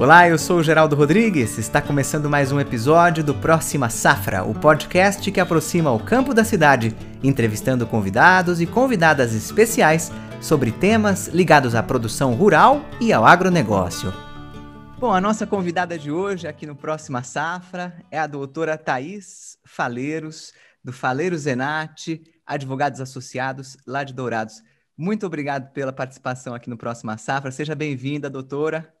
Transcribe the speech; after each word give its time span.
Olá, 0.00 0.26
eu 0.26 0.38
sou 0.38 0.60
o 0.60 0.62
Geraldo 0.62 0.96
Rodrigues. 0.96 1.58
Está 1.58 1.82
começando 1.82 2.30
mais 2.30 2.50
um 2.50 2.58
episódio 2.58 3.22
do 3.22 3.34
Próxima 3.34 3.90
Safra, 3.90 4.42
o 4.42 4.58
podcast 4.58 5.30
que 5.30 5.38
aproxima 5.38 5.92
o 5.92 6.02
campo 6.02 6.32
da 6.32 6.42
cidade, 6.42 6.96
entrevistando 7.22 7.86
convidados 7.86 8.62
e 8.62 8.66
convidadas 8.66 9.34
especiais 9.34 10.10
sobre 10.40 10.72
temas 10.72 11.28
ligados 11.28 11.74
à 11.74 11.82
produção 11.82 12.32
rural 12.32 12.82
e 12.98 13.12
ao 13.12 13.26
agronegócio. 13.26 14.10
Bom, 14.98 15.12
a 15.12 15.20
nossa 15.20 15.46
convidada 15.46 15.98
de 15.98 16.10
hoje 16.10 16.48
aqui 16.48 16.64
no 16.64 16.74
Próxima 16.74 17.22
Safra 17.22 17.94
é 18.10 18.18
a 18.18 18.26
doutora 18.26 18.78
Thaís 18.78 19.58
Faleiros, 19.66 20.54
do 20.82 20.94
Faleiros 20.94 21.42
Zenate, 21.42 22.22
advogados 22.46 23.02
associados 23.02 23.76
lá 23.86 24.02
de 24.02 24.14
Dourados. 24.14 24.62
Muito 24.96 25.26
obrigado 25.26 25.70
pela 25.74 25.92
participação 25.92 26.54
aqui 26.54 26.70
no 26.70 26.78
Próxima 26.78 27.18
Safra. 27.18 27.50
Seja 27.50 27.74
bem-vinda, 27.74 28.30
doutora. 28.30 28.98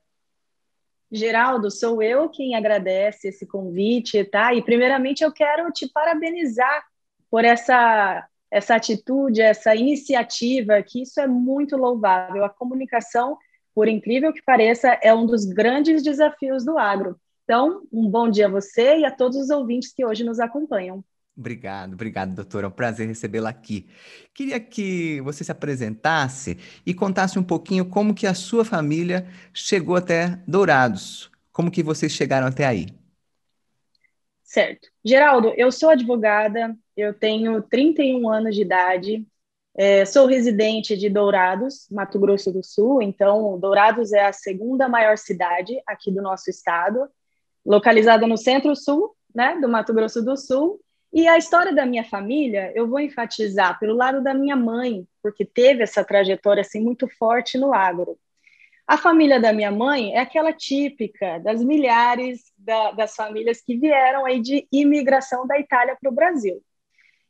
Geraldo, 1.10 1.70
sou 1.70 2.02
eu 2.02 2.28
quem 2.28 2.54
agradece 2.54 3.28
esse 3.28 3.46
convite, 3.46 4.24
tá? 4.24 4.54
E 4.54 4.62
primeiramente 4.62 5.24
eu 5.24 5.32
quero 5.32 5.70
te 5.72 5.88
parabenizar 5.88 6.84
por 7.30 7.44
essa 7.44 8.26
essa 8.50 8.74
atitude, 8.74 9.40
essa 9.40 9.76
iniciativa, 9.76 10.82
que 10.82 11.02
isso 11.02 11.20
é 11.20 11.26
muito 11.26 11.76
louvável. 11.76 12.44
A 12.44 12.48
comunicação, 12.48 13.38
por 13.72 13.86
incrível 13.86 14.32
que 14.32 14.42
pareça, 14.42 14.98
é 15.02 15.14
um 15.14 15.24
dos 15.24 15.44
grandes 15.44 16.02
desafios 16.02 16.64
do 16.64 16.76
agro. 16.76 17.16
Então, 17.44 17.86
um 17.92 18.08
bom 18.08 18.28
dia 18.28 18.46
a 18.46 18.50
você 18.50 18.98
e 18.98 19.04
a 19.04 19.10
todos 19.10 19.36
os 19.36 19.50
ouvintes 19.50 19.92
que 19.92 20.04
hoje 20.04 20.24
nos 20.24 20.40
acompanham. 20.40 21.04
Obrigado, 21.40 21.94
obrigado, 21.94 22.34
doutora. 22.34 22.66
É 22.66 22.68
um 22.68 22.70
prazer 22.70 23.08
recebê-la 23.08 23.48
aqui. 23.48 23.88
Queria 24.34 24.60
que 24.60 25.22
você 25.22 25.42
se 25.42 25.50
apresentasse 25.50 26.58
e 26.84 26.92
contasse 26.92 27.38
um 27.38 27.42
pouquinho 27.42 27.86
como 27.86 28.14
que 28.14 28.26
a 28.26 28.34
sua 28.34 28.62
família 28.62 29.26
chegou 29.54 29.96
até 29.96 30.38
Dourados. 30.46 31.30
Como 31.50 31.70
que 31.70 31.82
vocês 31.82 32.12
chegaram 32.12 32.46
até 32.46 32.66
aí? 32.66 32.88
Certo. 34.44 34.88
Geraldo, 35.02 35.54
eu 35.56 35.72
sou 35.72 35.88
advogada, 35.88 36.76
eu 36.94 37.14
tenho 37.14 37.62
31 37.62 38.28
anos 38.28 38.54
de 38.54 38.60
idade, 38.60 39.26
é, 39.74 40.04
sou 40.04 40.26
residente 40.26 40.94
de 40.94 41.08
Dourados, 41.08 41.88
Mato 41.90 42.18
Grosso 42.18 42.52
do 42.52 42.62
Sul, 42.62 43.00
então 43.00 43.58
Dourados 43.58 44.12
é 44.12 44.26
a 44.26 44.32
segunda 44.32 44.90
maior 44.90 45.16
cidade 45.16 45.80
aqui 45.86 46.10
do 46.10 46.20
nosso 46.20 46.50
estado, 46.50 47.08
localizada 47.64 48.26
no 48.26 48.36
centro-sul 48.36 49.16
né, 49.34 49.58
do 49.60 49.68
Mato 49.68 49.92
Grosso 49.92 50.22
do 50.22 50.36
Sul, 50.36 50.80
e 51.12 51.26
a 51.26 51.36
história 51.36 51.74
da 51.74 51.84
minha 51.84 52.04
família, 52.04 52.72
eu 52.74 52.88
vou 52.88 53.00
enfatizar 53.00 53.78
pelo 53.78 53.94
lado 53.94 54.22
da 54.22 54.32
minha 54.32 54.54
mãe, 54.54 55.06
porque 55.22 55.44
teve 55.44 55.82
essa 55.82 56.04
trajetória 56.04 56.60
assim 56.60 56.80
muito 56.80 57.08
forte 57.18 57.58
no 57.58 57.74
agro. 57.74 58.16
A 58.86 58.96
família 58.96 59.40
da 59.40 59.52
minha 59.52 59.70
mãe 59.70 60.14
é 60.14 60.20
aquela 60.20 60.52
típica 60.52 61.38
das 61.38 61.62
milhares 61.62 62.52
da, 62.56 62.92
das 62.92 63.14
famílias 63.14 63.60
que 63.60 63.76
vieram 63.76 64.24
aí 64.24 64.40
de 64.40 64.66
imigração 64.72 65.46
da 65.46 65.58
Itália 65.58 65.96
para 66.00 66.10
o 66.10 66.14
Brasil. 66.14 66.62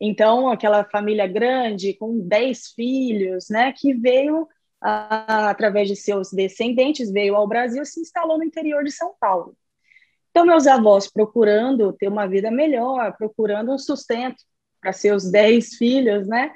Então, 0.01 0.49
aquela 0.49 0.85
família 0.85 1.27
grande, 1.27 1.95
com 1.95 2.19
10 2.19 2.69
filhos, 2.69 3.51
né, 3.51 3.73
que 3.77 3.93
veio, 3.93 4.49
a, 4.81 5.51
através 5.51 5.89
de 5.89 5.97
seus 5.97 6.31
descendentes, 6.33 7.13
veio 7.13 7.37
ao 7.37 7.47
Brasil 7.47 7.83
e 7.83 7.87
se 7.87 8.01
instalou 8.01 8.39
no 8.39 8.45
interior 8.45 8.83
de 8.83 8.91
São 8.91 9.15
Paulo. 9.21 9.55
Então, 10.41 10.49
meus 10.49 10.67
avós 10.67 11.07
procurando 11.07 11.93
ter 11.93 12.09
uma 12.09 12.27
vida 12.27 12.51
melhor, 12.51 13.15
procurando 13.19 13.75
um 13.75 13.79
sustento 13.79 14.43
para 14.81 14.91
seus 14.91 15.31
dez 15.31 15.75
filhos, 15.75 16.27
né? 16.27 16.51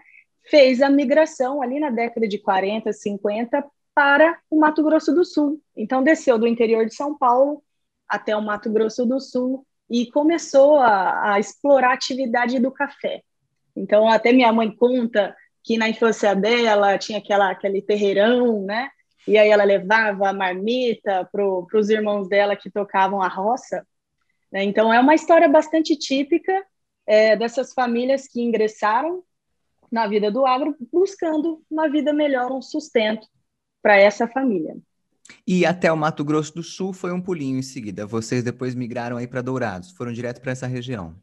Fez 0.48 0.80
a 0.80 0.88
migração 0.88 1.60
ali 1.60 1.78
na 1.78 1.90
década 1.90 2.26
de 2.26 2.38
40, 2.38 2.90
50 2.90 3.62
para 3.94 4.38
o 4.50 4.58
Mato 4.58 4.82
Grosso 4.82 5.14
do 5.14 5.22
Sul. 5.22 5.60
Então, 5.76 6.02
desceu 6.02 6.38
do 6.38 6.46
interior 6.46 6.86
de 6.86 6.94
São 6.94 7.14
Paulo 7.18 7.62
até 8.08 8.34
o 8.34 8.40
Mato 8.40 8.72
Grosso 8.72 9.04
do 9.04 9.20
Sul 9.20 9.66
e 9.90 10.10
começou 10.10 10.78
a, 10.78 11.34
a 11.34 11.38
explorar 11.38 11.90
a 11.90 11.92
atividade 11.92 12.58
do 12.58 12.70
café. 12.70 13.20
Então, 13.76 14.08
até 14.08 14.32
minha 14.32 14.50
mãe 14.50 14.74
conta 14.74 15.36
que 15.62 15.76
na 15.76 15.90
infância 15.90 16.34
dela 16.34 16.96
tinha 16.96 17.18
aquela, 17.18 17.50
aquele 17.50 17.82
terreirão, 17.82 18.62
né? 18.62 18.88
E 19.26 19.38
aí 19.38 19.48
ela 19.48 19.64
levava 19.64 20.28
a 20.28 20.32
marmita 20.32 21.28
para 21.30 21.78
os 21.78 21.88
irmãos 21.88 22.28
dela 22.28 22.56
que 22.56 22.70
tocavam 22.70 23.22
a 23.22 23.28
roça. 23.28 23.86
Né? 24.52 24.64
Então, 24.64 24.92
é 24.92 25.00
uma 25.00 25.14
história 25.14 25.48
bastante 25.48 25.96
típica 25.96 26.64
é, 27.06 27.36
dessas 27.36 27.72
famílias 27.72 28.28
que 28.28 28.42
ingressaram 28.42 29.22
na 29.90 30.06
vida 30.06 30.30
do 30.30 30.44
agro 30.44 30.76
buscando 30.92 31.62
uma 31.70 31.88
vida 31.88 32.12
melhor, 32.12 32.50
um 32.50 32.62
sustento 32.62 33.26
para 33.82 33.96
essa 33.96 34.26
família. 34.26 34.76
E 35.46 35.64
até 35.64 35.90
o 35.90 35.96
Mato 35.96 36.24
Grosso 36.24 36.54
do 36.54 36.62
Sul 36.62 36.92
foi 36.92 37.12
um 37.12 37.20
pulinho 37.20 37.58
em 37.58 37.62
seguida. 37.62 38.06
Vocês 38.06 38.42
depois 38.42 38.74
migraram 38.74 39.16
aí 39.16 39.26
para 39.26 39.42
Dourados, 39.42 39.92
foram 39.92 40.12
direto 40.12 40.40
para 40.40 40.52
essa 40.52 40.66
região. 40.66 41.14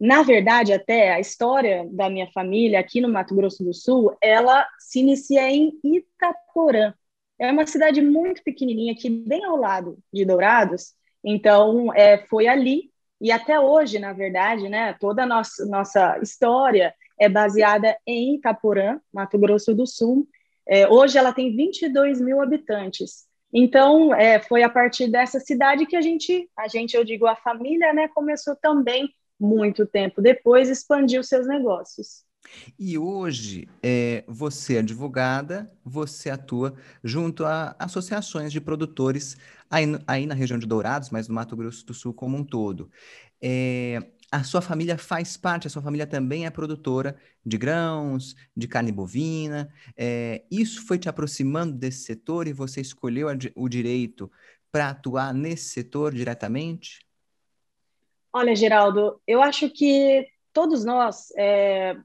Na 0.00 0.22
verdade, 0.22 0.72
até 0.72 1.12
a 1.12 1.20
história 1.20 1.86
da 1.92 2.08
minha 2.08 2.26
família 2.32 2.80
aqui 2.80 3.02
no 3.02 3.08
Mato 3.08 3.34
Grosso 3.34 3.62
do 3.62 3.74
Sul, 3.74 4.16
ela 4.22 4.66
se 4.78 5.00
inicia 5.00 5.50
em 5.50 5.78
Itaporã. 5.84 6.94
É 7.38 7.52
uma 7.52 7.66
cidade 7.66 8.00
muito 8.00 8.42
pequenininha 8.42 8.92
aqui, 8.92 9.10
bem 9.10 9.44
ao 9.44 9.56
lado 9.56 9.98
de 10.12 10.24
Dourados. 10.24 10.94
Então, 11.22 11.92
é, 11.94 12.18
foi 12.26 12.48
ali 12.48 12.90
e 13.20 13.30
até 13.30 13.60
hoje, 13.60 13.98
na 13.98 14.14
verdade, 14.14 14.68
né, 14.68 14.94
toda 14.98 15.24
a 15.24 15.26
nossa, 15.26 15.66
nossa 15.66 16.18
história 16.22 16.94
é 17.18 17.28
baseada 17.28 17.94
em 18.06 18.36
Itaporã, 18.36 18.98
Mato 19.12 19.38
Grosso 19.38 19.74
do 19.74 19.86
Sul. 19.86 20.26
É, 20.66 20.88
hoje 20.88 21.18
ela 21.18 21.32
tem 21.32 21.54
22 21.54 22.18
mil 22.20 22.40
habitantes. 22.40 23.26
Então, 23.52 24.14
é, 24.14 24.40
foi 24.40 24.62
a 24.62 24.70
partir 24.70 25.08
dessa 25.08 25.38
cidade 25.38 25.84
que 25.84 25.96
a 25.96 26.00
gente, 26.00 26.48
a 26.56 26.66
gente, 26.68 26.96
eu 26.96 27.04
digo, 27.04 27.26
a 27.26 27.36
família, 27.36 27.92
né, 27.92 28.08
começou 28.08 28.56
também 28.56 29.12
muito 29.40 29.86
tempo 29.86 30.20
depois, 30.20 30.68
expandiu 30.68 31.22
seus 31.22 31.46
negócios. 31.46 32.24
E 32.78 32.98
hoje, 32.98 33.68
é, 33.82 34.24
você 34.26 34.76
é 34.76 34.78
advogada, 34.78 35.70
você 35.84 36.30
atua 36.30 36.74
junto 37.02 37.44
a 37.44 37.76
associações 37.78 38.52
de 38.52 38.60
produtores 38.60 39.36
aí, 39.70 39.84
aí 40.06 40.26
na 40.26 40.34
região 40.34 40.58
de 40.58 40.66
Dourados, 40.66 41.10
mas 41.10 41.28
no 41.28 41.34
Mato 41.34 41.56
Grosso 41.56 41.84
do 41.86 41.94
Sul 41.94 42.14
como 42.14 42.36
um 42.36 42.44
todo. 42.44 42.90
É, 43.42 44.02
a 44.30 44.44
sua 44.44 44.60
família 44.60 44.96
faz 44.96 45.36
parte, 45.36 45.66
a 45.66 45.70
sua 45.70 45.82
família 45.82 46.06
também 46.06 46.46
é 46.46 46.50
produtora 46.50 47.16
de 47.44 47.58
grãos, 47.58 48.36
de 48.56 48.68
carne 48.68 48.92
bovina. 48.92 49.68
É, 49.96 50.44
isso 50.50 50.86
foi 50.86 50.98
te 50.98 51.08
aproximando 51.08 51.76
desse 51.76 52.04
setor 52.04 52.46
e 52.46 52.52
você 52.52 52.80
escolheu 52.80 53.28
o 53.56 53.68
direito 53.68 54.30
para 54.70 54.90
atuar 54.90 55.34
nesse 55.34 55.70
setor 55.70 56.14
diretamente? 56.14 57.00
Olha, 58.32 58.54
Geraldo, 58.54 59.20
eu 59.26 59.42
acho 59.42 59.68
que 59.70 60.26
todos 60.52 60.84
nós 60.84 61.32
é, 61.36 61.96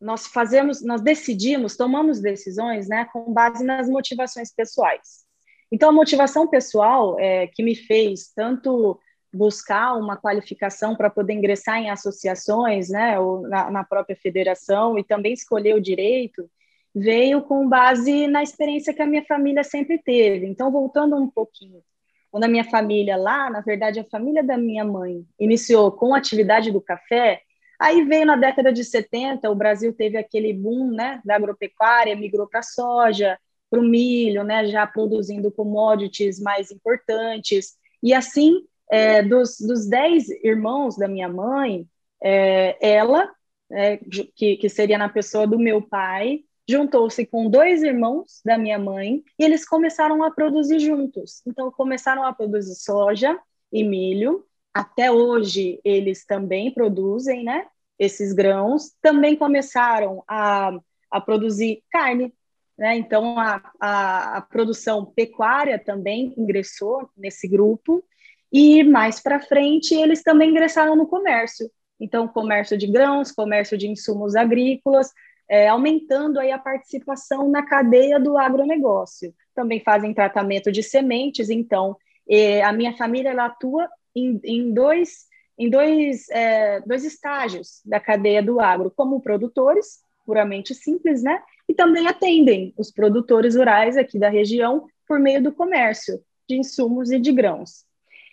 nós 0.00 0.26
fazemos, 0.26 0.82
nós 0.82 1.00
decidimos, 1.00 1.76
tomamos 1.76 2.20
decisões, 2.20 2.88
né, 2.88 3.06
com 3.12 3.32
base 3.32 3.64
nas 3.64 3.88
motivações 3.88 4.52
pessoais. 4.52 5.26
Então, 5.70 5.90
a 5.90 5.92
motivação 5.92 6.46
pessoal 6.46 7.18
é, 7.18 7.46
que 7.48 7.62
me 7.62 7.74
fez 7.74 8.32
tanto 8.34 8.98
buscar 9.32 9.94
uma 9.94 10.16
qualificação 10.16 10.96
para 10.96 11.10
poder 11.10 11.34
ingressar 11.34 11.78
em 11.78 11.90
associações, 11.90 12.88
né, 12.88 13.18
ou 13.18 13.42
na, 13.42 13.70
na 13.70 13.84
própria 13.84 14.16
federação 14.16 14.98
e 14.98 15.04
também 15.04 15.32
escolher 15.32 15.74
o 15.74 15.80
direito, 15.80 16.48
veio 16.94 17.42
com 17.42 17.68
base 17.68 18.26
na 18.26 18.42
experiência 18.42 18.94
que 18.94 19.02
a 19.02 19.06
minha 19.06 19.24
família 19.24 19.62
sempre 19.62 19.98
teve. 19.98 20.46
Então, 20.46 20.70
voltando 20.70 21.16
um 21.16 21.28
pouquinho 21.28 21.82
quando 22.30 22.44
a 22.44 22.48
minha 22.48 22.64
família 22.64 23.16
lá, 23.16 23.50
na 23.50 23.60
verdade, 23.60 24.00
a 24.00 24.04
família 24.04 24.42
da 24.42 24.56
minha 24.56 24.84
mãe 24.84 25.24
iniciou 25.38 25.90
com 25.92 26.14
a 26.14 26.18
atividade 26.18 26.70
do 26.70 26.80
café, 26.80 27.40
aí 27.78 28.04
veio 28.04 28.26
na 28.26 28.36
década 28.36 28.72
de 28.72 28.84
70, 28.84 29.50
o 29.50 29.54
Brasil 29.54 29.92
teve 29.92 30.16
aquele 30.16 30.52
boom 30.52 30.90
né, 30.90 31.20
da 31.24 31.36
agropecuária, 31.36 32.16
migrou 32.16 32.46
para 32.46 32.60
a 32.60 32.62
soja, 32.62 33.38
para 33.70 33.80
o 33.80 33.84
milho, 33.84 34.42
né, 34.44 34.66
já 34.66 34.86
produzindo 34.86 35.50
commodities 35.50 36.40
mais 36.40 36.70
importantes. 36.70 37.76
E 38.02 38.12
assim, 38.12 38.62
é, 38.90 39.22
dos, 39.22 39.58
dos 39.60 39.86
dez 39.88 40.28
irmãos 40.42 40.96
da 40.96 41.06
minha 41.06 41.28
mãe, 41.28 41.86
é, 42.22 42.76
ela, 42.80 43.30
é, 43.70 43.98
que, 44.34 44.56
que 44.56 44.68
seria 44.68 44.98
na 44.98 45.08
pessoa 45.08 45.46
do 45.46 45.58
meu 45.58 45.82
pai, 45.82 46.40
juntou-se 46.68 47.24
com 47.24 47.48
dois 47.48 47.82
irmãos 47.82 48.42
da 48.44 48.58
minha 48.58 48.78
mãe 48.78 49.24
e 49.38 49.44
eles 49.44 49.66
começaram 49.66 50.22
a 50.22 50.30
produzir 50.30 50.78
juntos. 50.78 51.40
Então, 51.46 51.70
começaram 51.72 52.24
a 52.24 52.32
produzir 52.32 52.74
soja 52.74 53.38
e 53.72 53.82
milho. 53.82 54.44
Até 54.74 55.10
hoje, 55.10 55.80
eles 55.82 56.26
também 56.26 56.70
produzem, 56.70 57.42
né? 57.42 57.66
Esses 57.98 58.34
grãos. 58.34 58.92
Também 59.00 59.34
começaram 59.34 60.22
a, 60.28 60.78
a 61.10 61.20
produzir 61.20 61.82
carne. 61.90 62.34
Né? 62.76 62.96
Então, 62.98 63.38
a, 63.38 63.62
a, 63.80 64.36
a 64.36 64.40
produção 64.42 65.06
pecuária 65.06 65.78
também 65.78 66.34
ingressou 66.36 67.08
nesse 67.16 67.48
grupo. 67.48 68.04
E 68.52 68.84
mais 68.84 69.20
para 69.20 69.40
frente, 69.40 69.94
eles 69.94 70.22
também 70.22 70.50
ingressaram 70.50 70.94
no 70.94 71.06
comércio. 71.06 71.70
Então, 71.98 72.28
comércio 72.28 72.76
de 72.78 72.86
grãos, 72.86 73.32
comércio 73.32 73.76
de 73.76 73.88
insumos 73.88 74.36
agrícolas, 74.36 75.12
é, 75.48 75.68
aumentando 75.68 76.38
aí 76.38 76.52
a 76.52 76.58
participação 76.58 77.48
na 77.48 77.64
cadeia 77.64 78.20
do 78.20 78.36
agronegócio. 78.36 79.34
Também 79.54 79.80
fazem 79.80 80.12
tratamento 80.12 80.70
de 80.70 80.82
sementes, 80.82 81.48
então 81.48 81.96
é, 82.28 82.62
a 82.62 82.72
minha 82.72 82.96
família 82.96 83.30
ela 83.30 83.46
atua 83.46 83.88
em, 84.14 84.40
em 84.44 84.72
dois, 84.72 85.26
em 85.58 85.70
dois, 85.70 86.28
é, 86.30 86.80
dois 86.80 87.04
estágios 87.04 87.80
da 87.84 87.98
cadeia 87.98 88.42
do 88.42 88.60
agro, 88.60 88.92
como 88.94 89.20
produtores, 89.20 90.00
puramente 90.26 90.74
simples, 90.74 91.22
né? 91.22 91.42
E 91.66 91.74
também 91.74 92.06
atendem 92.06 92.74
os 92.76 92.90
produtores 92.90 93.56
rurais 93.56 93.96
aqui 93.96 94.18
da 94.18 94.28
região 94.28 94.86
por 95.06 95.18
meio 95.18 95.42
do 95.42 95.52
comércio 95.52 96.22
de 96.46 96.56
insumos 96.56 97.10
e 97.10 97.18
de 97.18 97.32
grãos. 97.32 97.86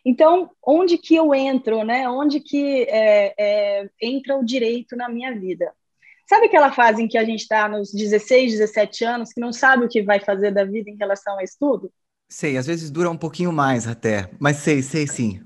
Então, 0.04 0.52
onde 0.64 0.98
que 0.98 1.16
eu 1.16 1.34
entro, 1.34 1.84
né? 1.84 2.08
Onde 2.08 2.40
que 2.40 2.84
é, 2.84 3.34
é, 3.38 3.90
entra 4.02 4.38
o 4.38 4.46
direito 4.46 4.96
na 4.96 5.10
minha 5.10 5.34
vida? 5.34 5.74
Sabe 6.28 6.48
aquela 6.48 6.72
fase 6.72 7.04
em 7.04 7.08
que 7.08 7.18
a 7.18 7.24
gente 7.24 7.42
está 7.42 7.68
nos 7.70 7.94
16, 7.94 8.54
17 8.54 9.06
anos, 9.06 9.32
que 9.32 9.40
não 9.40 9.54
sabe 9.54 9.86
o 9.86 9.90
que 9.90 10.02
vai 10.02 10.20
fazer 10.20 10.52
da 10.52 10.64
vida 10.64 10.90
em 10.90 10.98
relação 10.98 11.34
ao 11.34 11.42
estudo? 11.42 11.92
Sei, 12.28 12.58
às 12.58 12.66
vezes 12.66 12.90
dura 12.90 13.10
um 13.10 13.18
pouquinho 13.18 13.52
mais 13.52 13.88
até, 13.88 14.30
mas 14.40 14.58
sei, 14.58 14.82
sei 14.82 15.06
sim. 15.06 15.40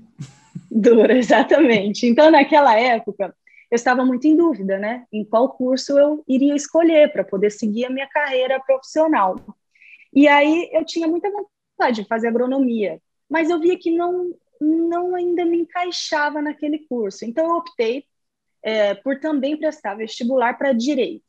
Dura, 0.70 1.12
exatamente. 1.18 2.06
Então, 2.06 2.30
naquela 2.30 2.78
época, 2.78 3.34
eu 3.70 3.76
estava 3.76 4.04
muito 4.04 4.26
em 4.26 4.34
dúvida, 4.34 4.78
né? 4.78 5.04
Em 5.12 5.22
qual 5.22 5.50
curso 5.50 5.98
eu 5.98 6.24
iria 6.26 6.56
escolher 6.56 7.12
para 7.12 7.24
poder 7.24 7.50
seguir 7.50 7.84
a 7.84 7.90
minha 7.90 8.08
carreira 8.08 8.58
profissional. 8.60 9.36
E 10.12 10.26
aí 10.26 10.70
eu 10.72 10.84
tinha 10.84 11.06
muita 11.06 11.30
vontade 11.30 12.02
de 12.02 12.08
fazer 12.08 12.28
agronomia, 12.28 13.00
mas 13.28 13.50
eu 13.50 13.60
via 13.60 13.78
que 13.78 13.90
não, 13.90 14.34
não 14.60 15.14
ainda 15.14 15.44
me 15.44 15.58
encaixava 15.58 16.40
naquele 16.40 16.78
curso. 16.88 17.24
Então 17.24 17.44
eu 17.44 17.56
optei 17.56 18.04
é, 18.62 18.94
por 18.94 19.18
também 19.18 19.56
prestar 19.56 19.94
vestibular 19.94 20.56
para 20.56 20.72
direito. 20.72 21.24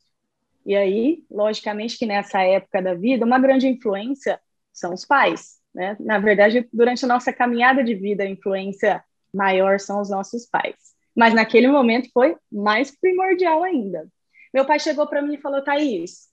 E 0.64 0.76
aí, 0.76 1.24
logicamente, 1.30 1.98
que 1.98 2.06
nessa 2.06 2.42
época 2.42 2.80
da 2.80 2.94
vida, 2.94 3.24
uma 3.24 3.38
grande 3.38 3.66
influência 3.66 4.40
são 4.72 4.94
os 4.94 5.04
pais. 5.04 5.60
Né? 5.74 5.96
Na 5.98 6.18
verdade, 6.18 6.68
durante 6.72 7.04
a 7.04 7.08
nossa 7.08 7.32
caminhada 7.32 7.82
de 7.82 7.94
vida, 7.94 8.22
a 8.22 8.28
influência 8.28 9.02
maior 9.32 9.80
são 9.80 10.00
os 10.00 10.10
nossos 10.10 10.46
pais. 10.46 10.76
Mas 11.14 11.34
naquele 11.34 11.68
momento 11.68 12.10
foi 12.12 12.36
mais 12.50 12.90
primordial 12.90 13.62
ainda. 13.62 14.06
Meu 14.52 14.64
pai 14.64 14.78
chegou 14.78 15.06
para 15.06 15.22
mim 15.22 15.34
e 15.34 15.40
falou: 15.40 15.62
Thaís, 15.62 16.28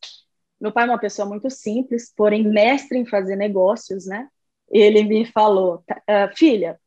meu 0.60 0.72
pai 0.72 0.86
é 0.86 0.88
uma 0.92 1.00
pessoa 1.00 1.28
muito 1.28 1.50
simples, 1.50 2.14
porém 2.16 2.44
mestre 2.44 2.98
em 2.98 3.06
fazer 3.06 3.36
negócios, 3.36 4.06
né? 4.06 4.28
Ele 4.70 5.04
me 5.04 5.26
falou: 5.26 5.84
ah, 6.08 6.30
filha, 6.36 6.80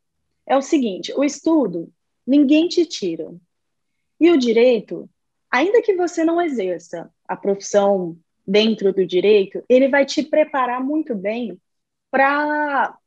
é 0.45 0.55
o 0.55 0.61
seguinte, 0.61 1.13
o 1.15 1.23
estudo 1.23 1.91
ninguém 2.25 2.67
te 2.67 2.85
tira. 2.85 3.33
E 4.19 4.31
o 4.31 4.37
direito, 4.37 5.09
ainda 5.51 5.81
que 5.81 5.95
você 5.95 6.23
não 6.23 6.41
exerça 6.41 7.11
a 7.27 7.35
profissão 7.35 8.17
dentro 8.45 8.93
do 8.93 9.05
direito, 9.05 9.63
ele 9.69 9.87
vai 9.87 10.05
te 10.05 10.23
preparar 10.23 10.83
muito 10.83 11.15
bem 11.15 11.59
para 12.11 12.97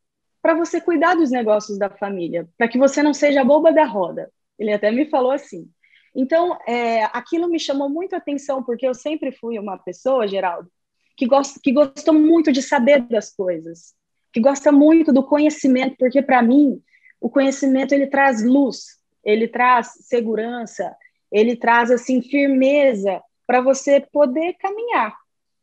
você 0.56 0.80
cuidar 0.80 1.14
dos 1.14 1.30
negócios 1.30 1.78
da 1.78 1.90
família, 1.90 2.48
para 2.56 2.68
que 2.68 2.78
você 2.78 3.02
não 3.02 3.14
seja 3.14 3.44
boba 3.44 3.72
da 3.72 3.84
roda. 3.84 4.30
Ele 4.58 4.72
até 4.72 4.90
me 4.90 5.06
falou 5.06 5.30
assim. 5.30 5.68
Então, 6.14 6.58
é, 6.66 7.04
aquilo 7.04 7.46
me 7.46 7.60
chamou 7.60 7.90
muito 7.90 8.14
a 8.14 8.18
atenção, 8.18 8.62
porque 8.62 8.88
eu 8.88 8.94
sempre 8.94 9.30
fui 9.32 9.58
uma 9.58 9.76
pessoa, 9.76 10.26
Geraldo, 10.26 10.70
que, 11.16 11.26
gosta, 11.26 11.60
que 11.62 11.72
gostou 11.72 12.14
muito 12.14 12.50
de 12.50 12.62
saber 12.62 13.00
das 13.00 13.34
coisas, 13.34 13.94
que 14.32 14.40
gosta 14.40 14.72
muito 14.72 15.12
do 15.12 15.22
conhecimento, 15.22 15.96
porque 15.98 16.22
para 16.22 16.42
mim 16.42 16.82
o 17.20 17.28
conhecimento 17.28 17.92
ele 17.92 18.06
traz 18.06 18.42
luz, 18.42 18.95
ele 19.26 19.48
traz 19.48 19.88
segurança, 20.02 20.96
ele 21.32 21.56
traz 21.56 21.90
assim 21.90 22.22
firmeza 22.22 23.20
para 23.44 23.60
você 23.60 24.00
poder 24.00 24.54
caminhar. 24.54 25.16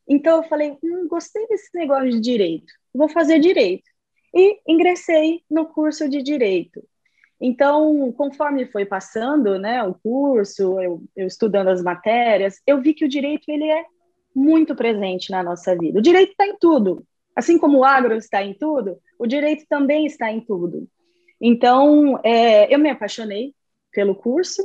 Então 0.07 0.37
eu 0.37 0.49
falei, 0.49 0.77
hum, 0.83 1.07
gostei 1.07 1.47
desse 1.47 1.69
negócio 1.73 2.11
de 2.11 2.19
direito, 2.19 2.73
vou 2.93 3.07
fazer 3.07 3.39
direito 3.39 3.89
e 4.35 4.59
ingressei 4.67 5.41
no 5.49 5.65
curso 5.65 6.09
de 6.09 6.21
direito. 6.21 6.83
Então, 7.39 8.11
conforme 8.13 8.65
foi 8.65 8.85
passando, 8.85 9.57
né, 9.57 9.83
o 9.83 9.93
curso, 9.93 10.79
eu, 10.81 11.03
eu 11.15 11.27
estudando 11.27 11.69
as 11.69 11.81
matérias, 11.81 12.61
eu 12.65 12.81
vi 12.81 12.93
que 12.93 13.05
o 13.05 13.09
direito 13.09 13.49
ele 13.49 13.69
é 13.69 13.85
muito 14.35 14.75
presente 14.75 15.31
na 15.31 15.43
nossa 15.43 15.77
vida. 15.77 15.99
O 15.99 16.01
direito 16.01 16.31
está 16.31 16.47
em 16.47 16.57
tudo, 16.57 17.05
assim 17.35 17.57
como 17.57 17.79
o 17.79 17.83
agro 17.83 18.15
está 18.15 18.43
em 18.43 18.53
tudo, 18.53 18.97
o 19.19 19.27
direito 19.27 19.65
também 19.69 20.05
está 20.05 20.31
em 20.31 20.41
tudo. 20.41 20.87
Então, 21.45 22.17
é, 22.23 22.73
eu 22.73 22.79
me 22.79 22.89
apaixonei 22.89 23.53
pelo 23.91 24.15
curso 24.15 24.61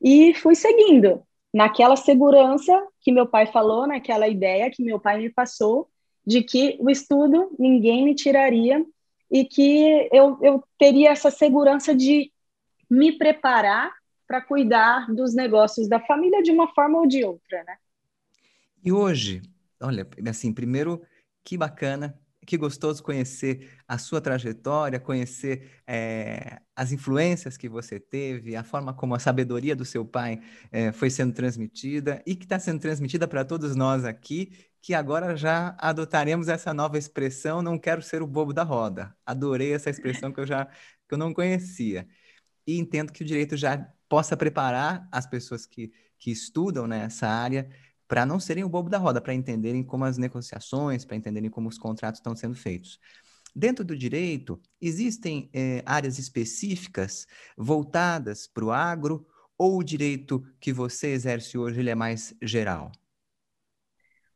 e 0.00 0.32
fui 0.32 0.54
seguindo 0.54 1.22
naquela 1.52 1.94
segurança 1.94 2.72
que 3.02 3.12
meu 3.12 3.26
pai 3.26 3.44
falou, 3.44 3.86
naquela 3.86 4.26
ideia 4.26 4.70
que 4.70 4.82
meu 4.82 4.98
pai 4.98 5.18
me 5.18 5.28
passou 5.28 5.90
de 6.26 6.42
que 6.42 6.78
o 6.80 6.88
estudo 6.88 7.54
ninguém 7.58 8.02
me 8.02 8.14
tiraria 8.14 8.82
e 9.30 9.44
que 9.44 10.08
eu, 10.10 10.38
eu 10.40 10.64
teria 10.78 11.10
essa 11.10 11.30
segurança 11.30 11.94
de 11.94 12.32
me 12.88 13.12
preparar 13.12 13.92
para 14.26 14.40
cuidar 14.40 15.12
dos 15.12 15.34
negócios 15.34 15.86
da 15.86 16.00
família 16.00 16.42
de 16.42 16.50
uma 16.50 16.72
forma 16.72 16.98
ou 16.98 17.06
de 17.06 17.22
outra, 17.22 17.62
né? 17.64 17.76
E 18.82 18.90
hoje, 18.90 19.42
olha, 19.82 20.08
assim, 20.26 20.50
primeiro, 20.50 21.02
que 21.44 21.58
bacana 21.58 22.18
que 22.46 22.56
gostoso 22.56 23.02
conhecer 23.02 23.70
a 23.86 23.98
sua 23.98 24.20
trajetória, 24.20 24.98
conhecer 24.98 25.70
é, 25.86 26.60
as 26.74 26.90
influências 26.92 27.56
que 27.56 27.68
você 27.68 28.00
teve, 28.00 28.56
a 28.56 28.64
forma 28.64 28.92
como 28.92 29.14
a 29.14 29.18
sabedoria 29.18 29.76
do 29.76 29.84
seu 29.84 30.04
pai 30.04 30.40
é, 30.70 30.92
foi 30.92 31.08
sendo 31.10 31.32
transmitida 31.32 32.22
e 32.26 32.34
que 32.34 32.44
está 32.44 32.58
sendo 32.58 32.80
transmitida 32.80 33.28
para 33.28 33.44
todos 33.44 33.76
nós 33.76 34.04
aqui, 34.04 34.52
que 34.80 34.94
agora 34.94 35.36
já 35.36 35.76
adotaremos 35.78 36.48
essa 36.48 36.74
nova 36.74 36.98
expressão, 36.98 37.62
não 37.62 37.78
quero 37.78 38.02
ser 38.02 38.22
o 38.22 38.26
bobo 38.26 38.52
da 38.52 38.64
roda. 38.64 39.14
Adorei 39.24 39.72
essa 39.72 39.90
expressão 39.90 40.32
que 40.32 40.40
eu 40.40 40.46
já 40.46 40.66
que 40.66 41.14
eu 41.14 41.18
não 41.18 41.32
conhecia. 41.32 42.08
E 42.66 42.78
entendo 42.78 43.12
que 43.12 43.22
o 43.22 43.26
direito 43.26 43.56
já 43.56 43.78
possa 44.08 44.36
preparar 44.36 45.08
as 45.12 45.26
pessoas 45.26 45.66
que, 45.66 45.92
que 46.18 46.30
estudam 46.30 46.86
nessa 46.86 47.28
área 47.28 47.68
para 48.12 48.26
não 48.26 48.38
serem 48.38 48.62
o 48.62 48.68
bobo 48.68 48.90
da 48.90 48.98
roda, 48.98 49.22
para 49.22 49.32
entenderem 49.32 49.82
como 49.82 50.04
as 50.04 50.18
negociações, 50.18 51.02
para 51.02 51.16
entenderem 51.16 51.48
como 51.48 51.70
os 51.70 51.78
contratos 51.78 52.18
estão 52.18 52.36
sendo 52.36 52.54
feitos. 52.54 53.00
Dentro 53.56 53.82
do 53.82 53.96
direito, 53.96 54.60
existem 54.78 55.48
é, 55.50 55.82
áreas 55.86 56.18
específicas 56.18 57.26
voltadas 57.56 58.46
para 58.46 58.66
o 58.66 58.70
agro 58.70 59.26
ou 59.56 59.78
o 59.78 59.82
direito 59.82 60.44
que 60.60 60.74
você 60.74 61.06
exerce 61.06 61.56
hoje 61.56 61.80
ele 61.80 61.88
é 61.88 61.94
mais 61.94 62.36
geral? 62.42 62.92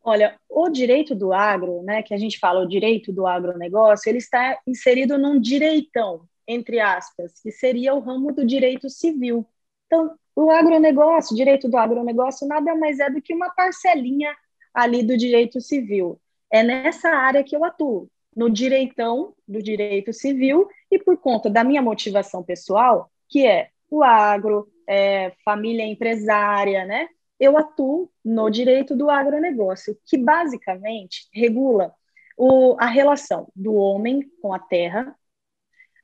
Olha, 0.02 0.40
o 0.48 0.70
direito 0.70 1.14
do 1.14 1.34
agro, 1.34 1.82
né, 1.82 2.02
que 2.02 2.14
a 2.14 2.18
gente 2.18 2.38
fala 2.38 2.64
o 2.64 2.68
direito 2.68 3.12
do 3.12 3.26
agronegócio, 3.26 4.08
ele 4.08 4.16
está 4.16 4.58
inserido 4.66 5.18
num 5.18 5.38
direitão, 5.38 6.26
entre 6.48 6.80
aspas, 6.80 7.42
que 7.42 7.52
seria 7.52 7.92
o 7.92 8.00
ramo 8.00 8.32
do 8.32 8.46
direito 8.46 8.88
civil. 8.88 9.46
Então, 9.86 10.16
o 10.34 10.50
agronegócio, 10.50 11.32
o 11.32 11.36
direito 11.36 11.68
do 11.68 11.76
agronegócio, 11.76 12.46
nada 12.46 12.74
mais 12.74 12.98
é 12.98 13.08
do 13.08 13.22
que 13.22 13.34
uma 13.34 13.50
parcelinha 13.50 14.36
ali 14.74 15.02
do 15.02 15.16
direito 15.16 15.60
civil. 15.60 16.20
É 16.50 16.62
nessa 16.62 17.08
área 17.08 17.42
que 17.42 17.56
eu 17.56 17.64
atuo, 17.64 18.10
no 18.34 18.50
direitão 18.50 19.34
do 19.48 19.62
direito 19.62 20.12
civil, 20.12 20.68
e 20.90 20.98
por 20.98 21.16
conta 21.16 21.48
da 21.48 21.64
minha 21.64 21.80
motivação 21.80 22.42
pessoal, 22.42 23.10
que 23.28 23.46
é 23.46 23.70
o 23.90 24.04
agro, 24.04 24.68
é, 24.86 25.32
família 25.44 25.84
empresária, 25.84 26.84
né? 26.84 27.08
Eu 27.40 27.56
atuo 27.56 28.10
no 28.24 28.50
direito 28.50 28.94
do 28.94 29.10
agronegócio, 29.10 29.96
que 30.04 30.18
basicamente 30.18 31.28
regula 31.32 31.94
o, 32.36 32.76
a 32.78 32.86
relação 32.86 33.48
do 33.54 33.74
homem 33.74 34.22
com 34.42 34.52
a 34.52 34.58
terra, 34.58 35.16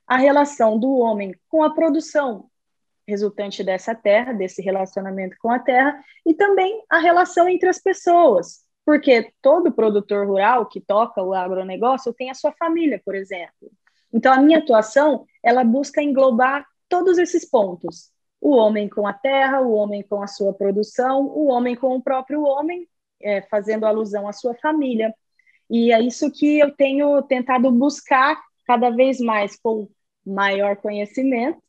a 0.07 0.17
relação 0.17 0.79
do 0.79 0.97
homem 0.97 1.35
com 1.47 1.63
a 1.63 1.73
produção 1.73 2.49
resultante 3.07 3.63
dessa 3.63 3.93
terra, 3.93 4.33
desse 4.33 4.61
relacionamento 4.61 5.35
com 5.39 5.51
a 5.51 5.59
terra, 5.59 6.03
e 6.25 6.33
também 6.33 6.83
a 6.89 6.99
relação 6.99 7.47
entre 7.47 7.69
as 7.69 7.79
pessoas, 7.79 8.61
porque 8.85 9.31
todo 9.41 9.71
produtor 9.71 10.27
rural 10.27 10.65
que 10.65 10.81
toca 10.81 11.21
o 11.21 11.33
agronegócio 11.33 12.13
tem 12.13 12.29
a 12.29 12.35
sua 12.35 12.51
família, 12.53 13.01
por 13.03 13.15
exemplo. 13.15 13.71
Então, 14.11 14.31
a 14.31 14.41
minha 14.41 14.59
atuação, 14.59 15.25
ela 15.41 15.63
busca 15.63 16.01
englobar 16.01 16.65
todos 16.87 17.17
esses 17.17 17.49
pontos. 17.49 18.11
O 18.39 18.51
homem 18.55 18.87
com 18.87 19.07
a 19.07 19.13
terra, 19.13 19.61
o 19.61 19.73
homem 19.73 20.03
com 20.03 20.21
a 20.21 20.27
sua 20.27 20.53
produção, 20.53 21.25
o 21.25 21.47
homem 21.47 21.75
com 21.75 21.95
o 21.95 22.01
próprio 22.01 22.43
homem, 22.43 22.87
é, 23.21 23.41
fazendo 23.41 23.85
alusão 23.85 24.27
à 24.27 24.33
sua 24.33 24.53
família. 24.55 25.13
E 25.69 25.91
é 25.91 25.99
isso 26.01 26.29
que 26.31 26.59
eu 26.59 26.71
tenho 26.71 27.21
tentado 27.23 27.71
buscar 27.71 28.39
cada 28.65 28.89
vez 28.89 29.19
mais 29.19 29.57
com 29.57 29.89
maior 30.25 30.75
conhecimento 30.77 31.61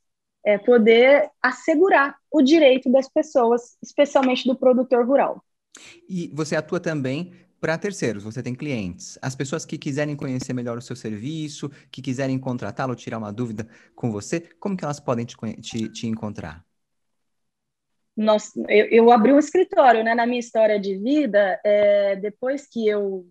é, 0.44 0.58
poder 0.58 1.30
assegurar 1.42 2.16
o 2.30 2.42
direito 2.42 2.90
das 2.90 3.08
pessoas, 3.08 3.76
especialmente 3.82 4.46
do 4.46 4.56
produtor 4.56 5.06
rural. 5.06 5.42
E 6.08 6.30
você 6.34 6.54
atua 6.54 6.78
também 6.78 7.32
para 7.60 7.78
terceiros, 7.78 8.24
você 8.24 8.42
tem 8.42 8.54
clientes. 8.54 9.18
As 9.22 9.34
pessoas 9.34 9.64
que 9.64 9.78
quiserem 9.78 10.14
conhecer 10.14 10.52
melhor 10.52 10.76
o 10.76 10.82
seu 10.82 10.94
serviço, 10.94 11.70
que 11.90 12.02
quiserem 12.02 12.38
contratá-lo, 12.38 12.94
tirar 12.94 13.18
uma 13.18 13.32
dúvida 13.32 13.66
com 13.94 14.12
você, 14.12 14.40
como 14.60 14.76
que 14.76 14.84
elas 14.84 15.00
podem 15.00 15.24
te, 15.24 15.36
te, 15.62 15.88
te 15.88 16.06
encontrar? 16.06 16.64
nós, 18.16 18.54
eu, 18.68 18.86
eu, 18.86 19.10
abri 19.10 19.32
um 19.32 19.38
escritório, 19.38 20.04
né, 20.04 20.14
na 20.14 20.26
minha 20.26 20.38
história 20.38 20.78
de 20.78 20.96
vida, 20.96 21.60
é, 21.64 22.16
depois 22.16 22.66
que 22.66 22.86
eu, 22.86 23.26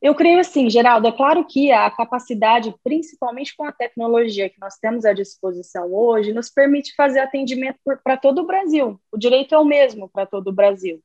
Eu 0.00 0.14
creio 0.14 0.38
assim, 0.38 0.70
Geraldo, 0.70 1.08
é 1.08 1.12
claro 1.12 1.44
que 1.44 1.72
a 1.72 1.90
capacidade, 1.90 2.72
principalmente 2.84 3.56
com 3.56 3.64
a 3.64 3.72
tecnologia 3.72 4.48
que 4.48 4.60
nós 4.60 4.76
temos 4.76 5.04
à 5.04 5.12
disposição 5.12 5.92
hoje, 5.92 6.32
nos 6.32 6.48
permite 6.48 6.94
fazer 6.94 7.18
atendimento 7.18 7.78
para 8.04 8.16
todo 8.16 8.42
o 8.42 8.46
Brasil. 8.46 9.00
O 9.10 9.18
direito 9.18 9.54
é 9.54 9.58
o 9.58 9.64
mesmo 9.64 10.08
para 10.08 10.24
todo 10.24 10.48
o 10.48 10.52
Brasil. 10.52 11.02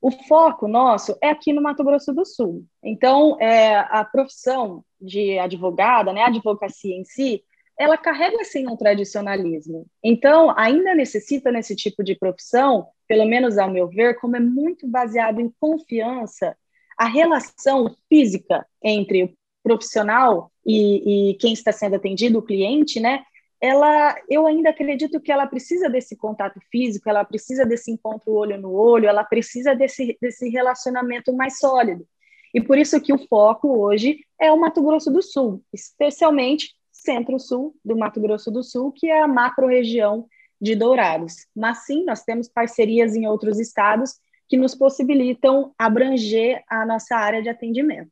O 0.00 0.10
foco 0.10 0.66
nosso 0.66 1.16
é 1.22 1.28
aqui 1.28 1.52
no 1.52 1.62
Mato 1.62 1.84
Grosso 1.84 2.12
do 2.12 2.24
Sul. 2.24 2.64
Então, 2.82 3.36
é, 3.38 3.76
a 3.76 4.04
profissão 4.04 4.82
de 5.00 5.38
advogada, 5.38 6.12
né, 6.12 6.22
a 6.22 6.28
advocacia 6.28 6.96
em 6.96 7.04
si, 7.04 7.42
ela 7.78 7.96
carrega 7.96 8.44
sim 8.44 8.66
um 8.66 8.76
tradicionalismo. 8.76 9.86
Então, 10.02 10.52
ainda 10.56 10.94
necessita 10.94 11.50
nesse 11.50 11.74
tipo 11.74 12.02
de 12.02 12.14
profissão, 12.14 12.86
pelo 13.06 13.26
menos 13.26 13.58
ao 13.58 13.70
meu 13.70 13.88
ver, 13.88 14.18
como 14.20 14.36
é 14.36 14.40
muito 14.40 14.86
baseado 14.86 15.40
em 15.40 15.52
confiança, 15.58 16.56
a 16.98 17.06
relação 17.06 17.94
física 18.08 18.66
entre 18.82 19.24
o 19.24 19.32
profissional 19.62 20.50
e, 20.64 21.30
e 21.30 21.34
quem 21.34 21.54
está 21.54 21.72
sendo 21.72 21.96
atendido, 21.96 22.38
o 22.38 22.42
cliente, 22.42 23.00
né? 23.00 23.22
Ela, 23.60 24.16
eu 24.28 24.46
ainda 24.46 24.70
acredito 24.70 25.20
que 25.20 25.30
ela 25.30 25.46
precisa 25.46 25.88
desse 25.88 26.16
contato 26.16 26.58
físico, 26.70 27.10
ela 27.10 27.24
precisa 27.24 27.66
desse 27.66 27.90
encontro 27.90 28.32
olho 28.32 28.58
no 28.58 28.72
olho, 28.72 29.06
ela 29.06 29.22
precisa 29.22 29.74
desse, 29.74 30.16
desse 30.20 30.48
relacionamento 30.48 31.32
mais 31.34 31.58
sólido. 31.58 32.06
E 32.54 32.60
por 32.60 32.78
isso 32.78 33.00
que 33.00 33.12
o 33.12 33.28
foco 33.28 33.68
hoje 33.78 34.24
é 34.40 34.50
o 34.50 34.58
Mato 34.58 34.82
Grosso 34.82 35.10
do 35.10 35.22
Sul, 35.22 35.62
especialmente 35.72 36.74
centro-sul 36.90 37.74
do 37.84 37.96
Mato 37.96 38.20
Grosso 38.20 38.50
do 38.50 38.62
Sul, 38.62 38.92
que 38.92 39.08
é 39.08 39.22
a 39.22 39.28
macro-região 39.28 40.26
de 40.60 40.74
Dourados. 40.74 41.46
Mas 41.54 41.84
sim, 41.84 42.04
nós 42.04 42.22
temos 42.22 42.48
parcerias 42.48 43.14
em 43.14 43.26
outros 43.26 43.58
estados 43.58 44.14
que 44.48 44.56
nos 44.56 44.74
possibilitam 44.74 45.72
abranger 45.78 46.62
a 46.68 46.84
nossa 46.84 47.14
área 47.16 47.42
de 47.42 47.48
atendimento. 47.48 48.10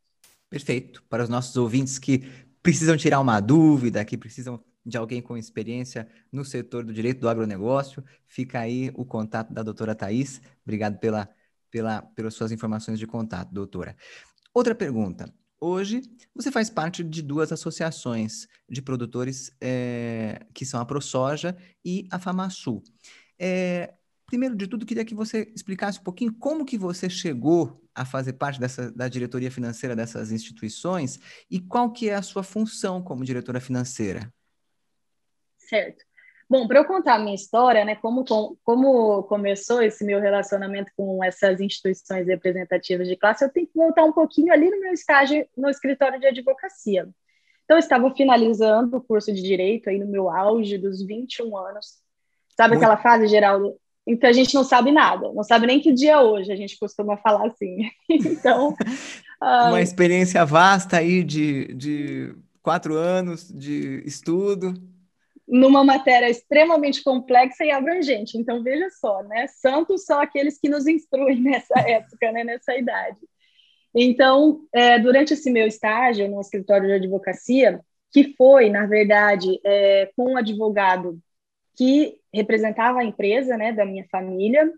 Perfeito. 0.49 1.03
Para 1.09 1.25
os 1.25 1.29
nossos 1.29 1.57
ouvintes 1.57 1.99
que 1.99 2.25
precisam 2.63 2.97
tirar 2.97 3.21
uma 3.21 3.41
dúvida, 3.41 4.05
que 4.05 4.17
precisam 4.17 4.63
de 4.89 4.97
alguém 4.97 5.21
com 5.21 5.37
experiência 5.37 6.09
no 6.33 6.45
setor 6.45 6.85
do 6.85 6.93
direito 6.93 7.21
do 7.21 7.29
agronegócio, 7.29 8.03
fica 8.27 8.61
aí 8.61 8.91
o 8.95 9.05
contato 9.05 9.53
da 9.53 9.63
doutora 9.63 9.95
Thais. 9.95 10.41
Obrigado 10.65 10.99
pela, 10.99 11.29
pela, 11.71 12.03
pelas 12.03 12.35
suas 12.35 12.51
informações 12.51 12.99
de 12.99 13.07
contato, 13.07 13.53
doutora. 13.53 13.95
Outra 14.55 14.75
pergunta. 14.75 15.33
Hoje, 15.61 16.03
você 16.35 16.51
faz 16.51 16.71
parte 16.71 17.03
de 17.03 17.21
duas 17.21 17.53
associações 17.53 18.49
de 18.69 18.81
produtores 18.81 19.51
é, 19.61 20.47
que 20.55 20.65
são 20.65 20.81
a 20.81 20.85
ProSoja 20.85 21.57
e 21.85 22.07
a 22.11 22.19
FamaSul. 22.19 22.83
É, 23.39 23.93
primeiro 24.25 24.57
de 24.57 24.67
tudo, 24.69 24.87
queria 24.87 25.05
que 25.05 25.15
você 25.15 25.53
explicasse 25.55 25.99
um 25.99 26.05
pouquinho 26.05 26.33
como 26.33 26.65
que 26.65 26.79
você 26.79 27.11
chegou 27.11 27.83
a 27.95 28.05
fazer 28.05 28.35
parte 28.35 28.61
dessa, 28.61 28.93
da 28.93 29.09
diretoria 29.09 29.51
financeira 29.51 29.97
dessas 29.97 30.31
instituições 30.31 31.19
e 31.51 31.61
qual 31.61 31.93
que 31.93 32.09
é 32.09 32.15
a 32.15 32.23
sua 32.23 32.45
função 32.45 33.03
como 33.03 33.25
diretora 33.25 33.61
financeira. 33.61 34.33
Certo. 35.69 36.09
Bom, 36.51 36.67
para 36.67 36.79
eu 36.79 36.85
contar 36.87 37.17
a 37.17 37.19
minha 37.19 37.35
história, 37.35 37.85
né, 37.85 37.95
como, 37.97 38.25
como 38.65 39.23
começou 39.25 39.83
esse 39.83 40.03
meu 40.03 40.19
relacionamento 40.19 40.91
com 40.97 41.23
essas 41.23 41.61
instituições 41.61 42.27
representativas 42.27 43.07
de 43.07 43.17
classe, 43.17 43.45
eu 43.45 43.53
tenho 43.53 43.67
que 43.67 43.77
voltar 43.77 44.03
um 44.05 44.13
pouquinho 44.13 44.51
ali 44.51 44.71
no 44.71 44.81
meu 44.81 44.95
estágio 44.95 45.47
no 45.55 45.69
escritório 45.69 46.19
de 46.19 46.27
advocacia. 46.27 47.07
Então, 47.65 47.77
eu 47.77 47.81
estava 47.81 48.11
finalizando 48.15 48.97
o 48.97 49.01
curso 49.03 49.31
de 49.31 49.43
Direito 49.43 49.91
aí 49.91 49.99
no 49.99 50.07
meu 50.07 50.31
auge 50.31 50.79
dos 50.79 51.05
21 51.05 51.55
anos. 51.55 51.99
Sabe 52.57 52.75
Muito... 52.75 52.83
aquela 52.83 52.97
fase, 52.97 53.29
Geraldo? 53.29 53.77
Então, 54.07 54.31
a 54.31 54.33
gente 54.33 54.55
não 54.55 54.65
sabe 54.65 54.91
nada, 54.91 55.31
não 55.31 55.45
sabe 55.45 55.67
nem 55.67 55.81
que 55.81 55.93
dia 55.93 56.13
é 56.13 56.19
hoje, 56.19 56.51
a 56.51 56.57
gente 56.57 56.79
costuma 56.79 57.19
falar 57.19 57.47
assim. 57.49 57.91
então... 58.09 58.75
Uma 59.41 59.83
experiência 59.83 60.45
vasta 60.47 60.97
aí 60.97 61.23
de, 61.23 61.75
de 61.75 62.35
quatro 62.61 62.97
anos 62.97 63.47
de 63.49 64.03
estudo 64.05 64.75
numa 65.49 65.83
matéria 65.83 66.29
extremamente 66.29 67.03
complexa 67.03 67.65
e 67.65 67.71
abrangente. 67.71 68.37
Então, 68.37 68.63
veja 68.63 68.91
só, 68.91 69.23
né? 69.23 69.47
Santos 69.47 70.05
são 70.05 70.21
aqueles 70.21 70.59
que 70.59 70.69
nos 70.69 70.87
instruem 70.87 71.41
nessa 71.41 71.81
época, 71.81 72.31
né? 72.31 72.45
nessa 72.45 72.77
idade. 72.77 73.19
Então, 73.95 74.61
é, 74.73 74.99
durante 74.99 75.33
esse 75.33 75.51
meu 75.51 75.67
estágio 75.67 76.29
no 76.29 76.41
escritório 76.41 76.87
de 76.87 76.95
advocacia, 76.95 77.81
que 78.13 78.35
foi, 78.37 78.69
na 78.69 78.87
verdade, 78.87 79.59
é, 79.65 80.11
com 80.15 80.33
um 80.33 80.37
advogado 80.37 81.19
que 81.75 82.21
representava 82.33 83.01
a 83.01 83.05
empresa 83.05 83.57
né, 83.57 83.73
da 83.73 83.87
minha 83.87 84.05
família, 84.11 84.71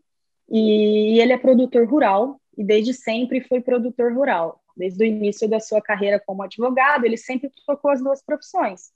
e 0.48 1.20
ele 1.20 1.32
é 1.32 1.38
produtor 1.38 1.88
rural, 1.88 2.40
e 2.56 2.62
desde 2.62 2.92
sempre 2.92 3.40
foi 3.40 3.60
produtor 3.60 4.12
rural. 4.12 4.60
Desde 4.76 5.02
o 5.02 5.06
início 5.06 5.48
da 5.48 5.58
sua 5.60 5.80
carreira 5.80 6.22
como 6.24 6.42
advogado, 6.42 7.04
ele 7.04 7.16
sempre 7.16 7.50
tocou 7.66 7.90
as 7.90 8.00
duas 8.00 8.22
profissões. 8.22 8.90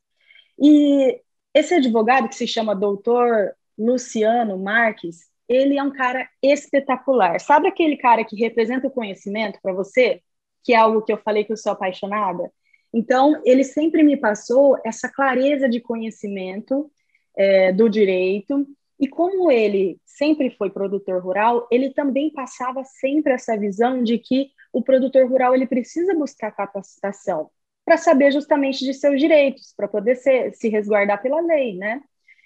E 0.59 1.21
esse 1.55 1.73
advogado, 1.73 2.29
que 2.29 2.35
se 2.35 2.49
chama 2.49 2.75
doutor 2.75 3.55
Luciano 3.79 4.59
Marques, 4.59 5.31
ele 5.49 5.79
é 5.79 5.83
um 5.83 5.93
cara 5.93 6.29
espetacular. 6.43 7.41
Sabe 7.41 7.69
aquele 7.69 7.97
cara 7.97 8.25
que 8.25 8.37
representa 8.37 8.89
o 8.89 8.91
conhecimento 8.91 9.61
para 9.63 9.73
você? 9.73 10.21
Que 10.65 10.75
é 10.75 10.77
algo 10.77 11.03
que 11.03 11.13
eu 11.13 11.19
falei 11.19 11.45
que 11.45 11.53
eu 11.53 11.57
sou 11.57 11.73
apaixonada? 11.73 12.51
Então, 12.93 13.41
ele 13.45 13.63
sempre 13.63 14.03
me 14.03 14.17
passou 14.17 14.79
essa 14.85 15.09
clareza 15.09 15.69
de 15.69 15.81
conhecimento 15.81 16.91
é, 17.37 17.73
do 17.73 17.89
direito. 17.89 18.67
E 18.99 19.07
como 19.07 19.51
ele 19.51 19.99
sempre 20.05 20.51
foi 20.51 20.71
produtor 20.71 21.23
rural, 21.23 21.69
ele 21.71 21.91
também 21.91 22.31
passava 22.31 22.83
sempre 22.85 23.33
essa 23.33 23.57
visão 23.57 24.03
de 24.03 24.19
que 24.19 24.51
o 24.73 24.83
produtor 24.83 25.29
rural 25.29 25.55
ele 25.55 25.67
precisa 25.67 26.15
buscar 26.15 26.53
capacitação 26.53 27.51
para 27.85 27.97
saber 27.97 28.33
justamente 28.33 28.85
de 28.85 28.95
seus 28.95 29.21
direitos, 29.21 29.75
para 29.77 29.87
poder 29.87 30.17
ser, 30.17 30.53
se 30.55 30.69
resguardar 30.69 31.21
pela 31.23 31.41
lei, 31.41 31.77
né? 31.77 32.01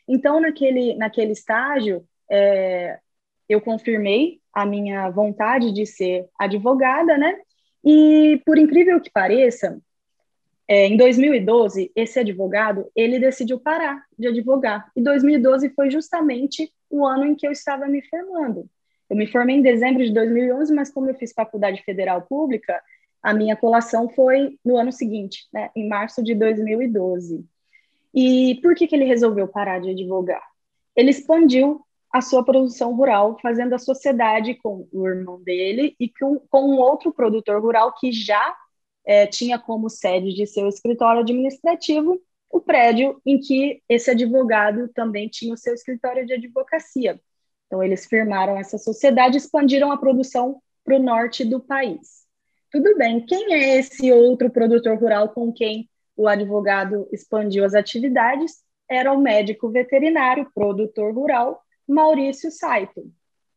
Então, 0.06 0.40
naquele, 0.40 0.94
naquele 0.96 1.32
estágio, 1.32 2.04
é, 2.30 2.98
eu 3.48 3.60
confirmei 3.60 4.40
a 4.52 4.66
minha 4.66 5.08
vontade 5.10 5.72
de 5.72 5.86
ser 5.86 6.26
advogada, 6.38 7.16
né? 7.16 7.38
E, 7.84 8.40
por 8.44 8.58
incrível 8.58 9.00
que 9.00 9.10
pareça, 9.10 9.80
é, 10.66 10.86
em 10.86 10.96
2012, 10.96 11.90
esse 11.94 12.18
advogado, 12.18 12.90
ele 12.94 13.18
decidiu 13.18 13.58
parar 13.58 14.04
de 14.18 14.28
advogar. 14.28 14.90
E 14.94 15.00
2012 15.00 15.70
foi 15.70 15.90
justamente 15.90 16.70
o 16.90 17.06
ano 17.06 17.24
em 17.24 17.34
que 17.34 17.46
eu 17.46 17.52
estava 17.52 17.86
me 17.86 18.02
formando. 18.02 18.68
Eu 19.08 19.16
me 19.16 19.26
formei 19.26 19.56
em 19.56 19.62
dezembro 19.62 20.04
de 20.04 20.12
2011, 20.12 20.74
mas 20.74 20.90
como 20.90 21.08
eu 21.08 21.14
fiz 21.14 21.32
faculdade 21.32 21.82
federal 21.84 22.22
pública, 22.22 22.78
a 23.22 23.34
minha 23.34 23.56
colação 23.56 24.08
foi 24.08 24.58
no 24.64 24.76
ano 24.76 24.92
seguinte, 24.92 25.46
né, 25.52 25.70
em 25.74 25.88
março 25.88 26.22
de 26.22 26.34
2012. 26.34 27.44
E 28.14 28.58
por 28.62 28.74
que, 28.74 28.86
que 28.86 28.94
ele 28.94 29.04
resolveu 29.04 29.48
parar 29.48 29.80
de 29.80 29.90
advogar? 29.90 30.42
Ele 30.96 31.10
expandiu 31.10 31.80
a 32.12 32.20
sua 32.20 32.44
produção 32.44 32.94
rural, 32.94 33.38
fazendo 33.40 33.74
a 33.74 33.78
sociedade 33.78 34.54
com 34.54 34.88
o 34.92 35.06
irmão 35.06 35.42
dele 35.42 35.94
e 36.00 36.08
com, 36.08 36.40
com 36.50 36.62
um 36.62 36.78
outro 36.78 37.12
produtor 37.12 37.60
rural 37.60 37.92
que 37.92 38.10
já 38.10 38.56
é, 39.04 39.26
tinha 39.26 39.58
como 39.58 39.90
sede 39.90 40.34
de 40.34 40.46
seu 40.46 40.68
escritório 40.68 41.20
administrativo 41.20 42.20
o 42.50 42.60
prédio 42.60 43.20
em 43.26 43.38
que 43.38 43.82
esse 43.88 44.10
advogado 44.10 44.88
também 44.88 45.28
tinha 45.28 45.52
o 45.52 45.56
seu 45.56 45.74
escritório 45.74 46.26
de 46.26 46.34
advocacia. 46.34 47.20
Então, 47.66 47.82
eles 47.82 48.06
firmaram 48.06 48.56
essa 48.56 48.78
sociedade 48.78 49.36
e 49.36 49.38
expandiram 49.38 49.92
a 49.92 49.98
produção 49.98 50.60
para 50.82 50.96
o 50.96 51.02
norte 51.02 51.44
do 51.44 51.60
país. 51.60 52.26
Tudo 52.70 52.98
bem, 52.98 53.24
quem 53.24 53.54
é 53.54 53.78
esse 53.78 54.12
outro 54.12 54.50
produtor 54.50 54.98
rural 54.98 55.30
com 55.30 55.50
quem 55.50 55.88
o 56.14 56.28
advogado 56.28 57.08
expandiu 57.10 57.64
as 57.64 57.74
atividades? 57.74 58.62
Era 58.86 59.10
o 59.12 59.20
médico 59.20 59.70
veterinário, 59.70 60.50
produtor 60.54 61.14
rural, 61.14 61.62
Maurício 61.86 62.50
Saito, 62.50 63.10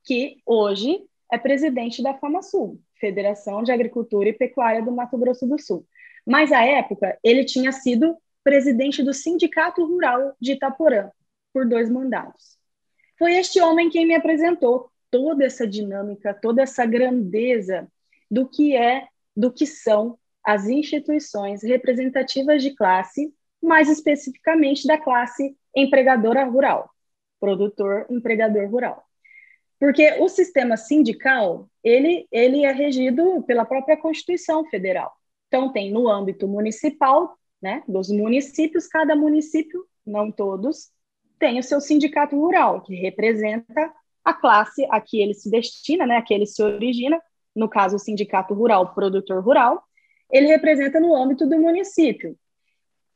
que 0.05 0.37
hoje 0.45 0.97
é 1.29 1.37
presidente 1.37 2.01
da 2.01 2.13
FamaSul, 2.13 2.79
Federação 2.95 3.61
de 3.63 3.71
Agricultura 3.73 4.29
e 4.29 4.33
Pecuária 4.33 4.81
do 4.81 4.93
Mato 4.93 5.17
Grosso 5.17 5.45
do 5.45 5.59
Sul. 5.59 5.85
Mas, 6.25 6.53
à 6.53 6.63
época, 6.63 7.17
ele 7.21 7.43
tinha 7.43 7.73
sido 7.73 8.15
presidente 8.41 9.03
do 9.03 9.13
Sindicato 9.13 9.85
Rural 9.85 10.33
de 10.39 10.53
Itaporã, 10.53 11.09
por 11.53 11.67
dois 11.67 11.89
mandatos. 11.89 12.57
Foi 13.19 13.33
este 13.35 13.59
homem 13.59 13.89
quem 13.89 14.05
me 14.05 14.15
apresentou 14.15 14.89
toda 15.09 15.43
essa 15.43 15.67
dinâmica, 15.67 16.33
toda 16.33 16.61
essa 16.61 16.85
grandeza 16.85 17.87
do 18.31 18.47
que 18.47 18.75
é, 18.75 19.05
do 19.35 19.51
que 19.51 19.67
são 19.67 20.17
as 20.43 20.67
instituições 20.67 21.61
representativas 21.61 22.63
de 22.63 22.73
classe, 22.73 23.33
mais 23.61 23.89
especificamente 23.89 24.87
da 24.87 24.97
classe 24.97 25.55
empregadora 25.75 26.45
rural, 26.45 26.89
produtor 27.39 28.07
empregador 28.09 28.69
rural. 28.69 29.03
Porque 29.79 30.13
o 30.19 30.29
sistema 30.29 30.77
sindical, 30.77 31.67
ele, 31.83 32.27
ele 32.31 32.63
é 32.63 32.71
regido 32.71 33.43
pela 33.43 33.65
própria 33.65 33.97
Constituição 33.97 34.63
Federal. 34.65 35.11
Então, 35.47 35.71
tem 35.71 35.91
no 35.91 36.07
âmbito 36.07 36.47
municipal, 36.47 37.35
né, 37.61 37.83
dos 37.87 38.09
municípios, 38.09 38.87
cada 38.87 39.15
município, 39.15 39.85
não 40.05 40.31
todos, 40.31 40.91
tem 41.37 41.59
o 41.59 41.63
seu 41.63 41.81
sindicato 41.81 42.35
rural, 42.35 42.81
que 42.81 42.95
representa 42.95 43.91
a 44.23 44.33
classe 44.33 44.87
a 44.89 45.01
que 45.01 45.19
ele 45.19 45.33
se 45.33 45.49
destina, 45.49 46.05
né, 46.05 46.17
a 46.17 46.21
que 46.21 46.33
ele 46.33 46.45
se 46.45 46.61
origina, 46.61 47.19
no 47.55 47.69
caso 47.69 47.95
o 47.95 47.99
sindicato 47.99 48.53
rural, 48.53 48.93
produtor 48.93 49.43
rural, 49.43 49.83
ele 50.31 50.47
representa 50.47 50.99
no 50.99 51.15
âmbito 51.15 51.45
do 51.45 51.59
município. 51.59 52.37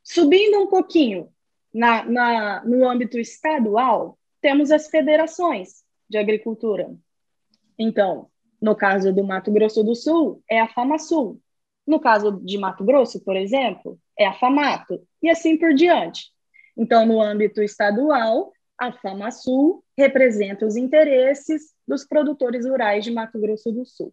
Subindo 0.02 0.58
um 0.58 0.66
pouquinho 0.66 1.28
na, 1.72 2.04
na, 2.04 2.64
no 2.64 2.88
âmbito 2.88 3.18
estadual, 3.18 4.18
temos 4.40 4.70
as 4.70 4.88
federações 4.88 5.82
de 6.08 6.18
agricultura. 6.18 6.94
Então, 7.78 8.28
no 8.60 8.74
caso 8.74 9.12
do 9.12 9.24
Mato 9.24 9.50
Grosso 9.50 9.82
do 9.82 9.94
Sul, 9.94 10.42
é 10.48 10.60
a 10.60 10.68
FamaSul. 10.68 11.40
No 11.86 12.00
caso 12.00 12.40
de 12.44 12.58
Mato 12.58 12.84
Grosso, 12.84 13.22
por 13.22 13.36
exemplo, 13.36 13.98
é 14.18 14.26
a 14.26 14.32
FAMATO, 14.32 15.06
e 15.22 15.28
assim 15.28 15.56
por 15.56 15.74
diante. 15.74 16.32
Então, 16.76 17.06
no 17.06 17.20
âmbito 17.20 17.62
estadual, 17.62 18.52
a 18.78 18.92
FamaSul 18.92 19.84
representa 19.96 20.66
os 20.66 20.76
interesses 20.76 21.74
dos 21.86 22.04
produtores 22.04 22.66
rurais 22.66 23.04
de 23.04 23.10
Mato 23.10 23.38
Grosso 23.38 23.70
do 23.72 23.84
Sul. 23.84 24.12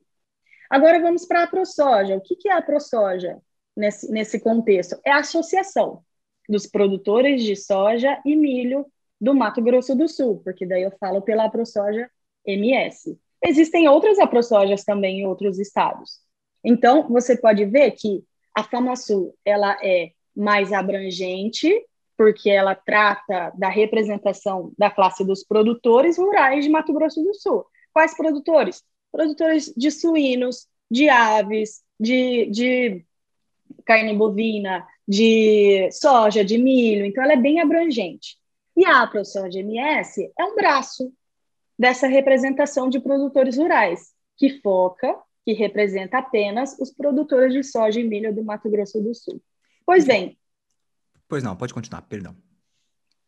Agora 0.70 1.02
vamos 1.02 1.26
para 1.26 1.44
a 1.44 1.48
ProSoja. 1.48 2.16
O 2.16 2.22
que 2.22 2.48
é 2.48 2.54
a 2.54 2.62
ProSoja 2.62 3.40
nesse, 3.76 4.12
nesse 4.12 4.40
contexto? 4.40 5.00
É 5.06 5.12
a 5.12 5.20
associação 5.20 6.04
dos 6.48 6.68
produtores 6.68 7.44
de 7.44 7.56
soja 7.56 8.20
e 8.26 8.36
milho 8.36 8.86
do 9.20 9.34
Mato 9.34 9.62
Grosso 9.62 9.96
do 9.96 10.08
Sul, 10.08 10.42
porque 10.44 10.66
daí 10.66 10.84
eu 10.84 10.92
falo 11.00 11.22
pela 11.22 11.50
ProSoja 11.50 12.10
MS. 12.46 13.18
Existem 13.42 13.88
outras 13.88 14.20
AproSojas 14.20 14.84
também 14.84 15.22
em 15.22 15.26
outros 15.26 15.60
estados. 15.60 16.20
Então, 16.64 17.08
você 17.10 17.38
pode 17.38 17.66
ver 17.66 17.92
que 17.92 18.24
a 18.56 18.64
FamaSul 18.64 19.36
ela 19.44 19.78
é 19.82 20.12
mais 20.36 20.72
abrangente, 20.72 21.70
porque 22.18 22.50
ela 22.50 22.76
trata 22.76 23.52
da 23.56 23.70
representação 23.70 24.72
da 24.78 24.90
classe 24.90 25.26
dos 25.26 25.44
produtores 25.44 26.18
rurais 26.18 26.64
de 26.64 26.70
Mato 26.72 26.94
Grosso 26.94 27.22
do 27.24 27.34
Sul. 27.34 27.66
Quais 27.92 28.16
produtores? 28.16 28.84
Produtores 29.14 29.74
de 29.78 29.92
suínos, 29.92 30.68
de 30.92 31.08
aves, 31.08 31.82
de, 31.98 32.48
de 32.48 33.06
carne 33.86 34.14
bovina, 34.14 34.86
de 35.08 35.90
soja, 35.92 36.44
de 36.44 36.58
milho. 36.58 37.06
Então, 37.06 37.24
ela 37.24 37.34
é 37.34 37.38
bem 37.38 37.62
abrangente. 37.62 38.38
E 38.76 38.86
a 38.86 39.08
ProSoja 39.08 39.60
MS 39.60 40.32
é 40.38 40.44
um 40.44 40.56
braço 40.56 41.14
dessa 41.78 42.08
representação 42.08 42.90
de 42.90 43.00
produtores 43.00 43.58
rurais, 43.58 44.12
que 44.36 44.60
foca 44.62 45.16
que 45.46 45.54
representa 45.54 46.20
apenas 46.20 46.76
os 46.80 46.92
produtores 46.92 47.54
de 47.54 47.64
soja 47.64 48.00
e 48.00 48.04
milho 48.04 48.34
do 48.34 48.44
Mato 48.44 48.70
Grosso 48.70 49.02
do 49.02 49.14
Sul. 49.14 49.42
Pois 49.86 50.06
bem. 50.06 50.38
Pois 51.28 51.44
não, 51.44 51.56
pode 51.56 51.74
continuar, 51.74 52.02
perdão. 52.04 52.36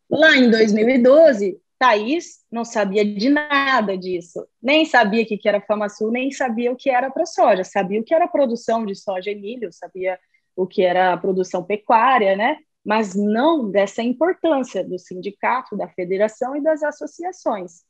Lá 0.08 0.36
em 0.36 0.50
2012, 0.50 1.60
Thaís 1.78 2.44
não 2.50 2.64
sabia 2.64 3.04
de 3.04 3.28
nada 3.28 3.96
disso. 3.96 4.46
Nem 4.62 4.84
sabia 4.84 5.22
o 5.22 5.26
que 5.26 5.48
era 5.48 5.60
FamaSul, 5.60 6.10
nem 6.10 6.30
sabia 6.30 6.72
o 6.72 6.76
que 6.76 6.90
era 6.90 7.10
para 7.10 7.26
soja. 7.26 7.64
Sabia 7.64 8.00
o 8.00 8.04
que 8.04 8.14
era 8.14 8.28
produção 8.28 8.84
de 8.86 8.94
soja 8.94 9.30
e 9.30 9.34
milho, 9.34 9.72
sabia 9.72 10.18
o 10.54 10.66
que 10.66 10.82
era 10.82 11.16
produção 11.16 11.62
pecuária, 11.62 12.36
né? 12.36 12.58
Mas 12.84 13.14
não 13.14 13.70
dessa 13.70 14.02
importância 14.02 14.82
do 14.82 14.98
sindicato, 14.98 15.76
da 15.76 15.88
federação 15.88 16.56
e 16.56 16.62
das 16.62 16.82
associações. 16.82 17.82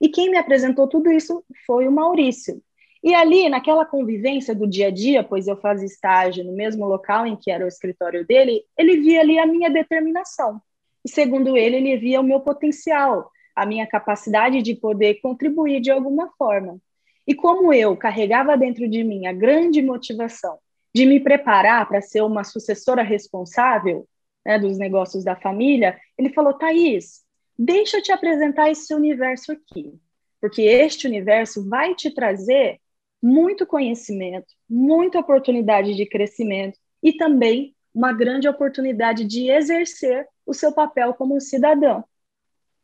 E 0.00 0.08
quem 0.08 0.30
me 0.30 0.38
apresentou 0.38 0.88
tudo 0.88 1.12
isso 1.12 1.44
foi 1.66 1.86
o 1.86 1.92
Maurício, 1.92 2.62
e 3.02 3.14
ali, 3.14 3.48
naquela 3.48 3.86
convivência 3.86 4.54
do 4.54 4.66
dia 4.66 4.88
a 4.88 4.90
dia, 4.90 5.24
pois 5.24 5.48
eu 5.48 5.56
fazia 5.56 5.86
estágio 5.86 6.44
no 6.44 6.52
mesmo 6.52 6.86
local 6.86 7.26
em 7.26 7.34
que 7.34 7.50
era 7.50 7.64
o 7.64 7.68
escritório 7.68 8.26
dele, 8.26 8.62
ele 8.76 9.00
via 9.00 9.20
ali 9.20 9.38
a 9.38 9.46
minha 9.46 9.70
determinação. 9.70 10.60
E 11.04 11.10
segundo 11.10 11.56
ele, 11.56 11.76
ele 11.76 11.96
via 11.96 12.20
o 12.20 12.24
meu 12.24 12.40
potencial, 12.40 13.30
a 13.54 13.66
minha 13.66 13.86
capacidade 13.86 14.62
de 14.62 14.74
poder 14.74 15.20
contribuir 15.20 15.80
de 15.80 15.90
alguma 15.90 16.30
forma. 16.38 16.78
E 17.26 17.34
como 17.34 17.72
eu 17.72 17.96
carregava 17.96 18.56
dentro 18.56 18.88
de 18.88 19.04
mim 19.04 19.26
a 19.26 19.32
grande 19.32 19.82
motivação 19.82 20.58
de 20.94 21.06
me 21.06 21.20
preparar 21.20 21.86
para 21.88 22.00
ser 22.00 22.22
uma 22.22 22.44
sucessora 22.44 23.02
responsável 23.02 24.06
né, 24.44 24.58
dos 24.58 24.78
negócios 24.78 25.24
da 25.24 25.36
família, 25.36 25.98
ele 26.18 26.30
falou: 26.30 26.54
Thaís, 26.54 27.22
deixa 27.58 27.98
eu 27.98 28.02
te 28.02 28.12
apresentar 28.12 28.70
esse 28.70 28.92
universo 28.94 29.52
aqui, 29.52 29.94
porque 30.40 30.62
este 30.62 31.06
universo 31.06 31.68
vai 31.68 31.94
te 31.94 32.10
trazer 32.10 32.80
muito 33.22 33.66
conhecimento, 33.66 34.46
muita 34.68 35.18
oportunidade 35.18 35.94
de 35.94 36.06
crescimento 36.06 36.78
e 37.02 37.12
também 37.12 37.74
uma 37.94 38.12
grande 38.12 38.48
oportunidade 38.48 39.24
de 39.24 39.50
exercer 39.50 40.26
o 40.50 40.54
seu 40.54 40.72
papel 40.72 41.14
como 41.14 41.40
cidadão. 41.40 42.04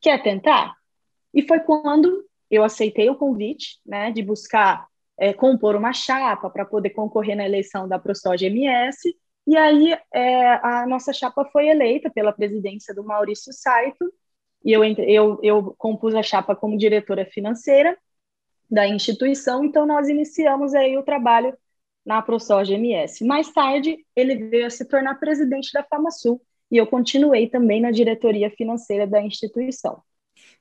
Quer 0.00 0.22
tentar? 0.22 0.76
E 1.34 1.42
foi 1.42 1.58
quando 1.58 2.24
eu 2.48 2.62
aceitei 2.62 3.10
o 3.10 3.16
convite, 3.16 3.80
né, 3.84 4.12
de 4.12 4.22
buscar 4.22 4.86
é, 5.18 5.32
compor 5.34 5.74
uma 5.74 5.92
chapa 5.92 6.48
para 6.48 6.64
poder 6.64 6.90
concorrer 6.90 7.36
na 7.36 7.44
eleição 7.44 7.88
da 7.88 7.98
ProSoja 7.98 8.46
MS. 8.46 9.16
E 9.48 9.56
aí 9.56 9.98
é, 10.14 10.54
a 10.62 10.86
nossa 10.86 11.12
chapa 11.12 11.44
foi 11.46 11.66
eleita 11.66 12.08
pela 12.08 12.32
presidência 12.32 12.94
do 12.94 13.02
Maurício 13.02 13.52
Saito, 13.52 14.12
e 14.64 14.72
eu, 14.72 14.84
eu, 14.84 15.40
eu 15.42 15.74
compus 15.76 16.14
a 16.14 16.22
chapa 16.22 16.54
como 16.54 16.78
diretora 16.78 17.26
financeira, 17.26 17.98
da 18.70 18.86
instituição, 18.86 19.64
então 19.64 19.86
nós 19.86 20.08
iniciamos 20.08 20.74
aí 20.74 20.96
o 20.96 21.02
trabalho 21.02 21.56
na 22.04 22.22
ProSoja 22.22 22.74
MS. 22.74 23.24
Mais 23.24 23.52
tarde, 23.52 23.98
ele 24.14 24.36
veio 24.48 24.66
a 24.66 24.70
se 24.70 24.84
tornar 24.84 25.18
presidente 25.18 25.72
da 25.72 25.84
FamaSul 25.84 26.40
e 26.70 26.76
eu 26.76 26.86
continuei 26.86 27.48
também 27.48 27.80
na 27.80 27.90
diretoria 27.90 28.50
financeira 28.50 29.06
da 29.06 29.22
instituição. 29.22 30.02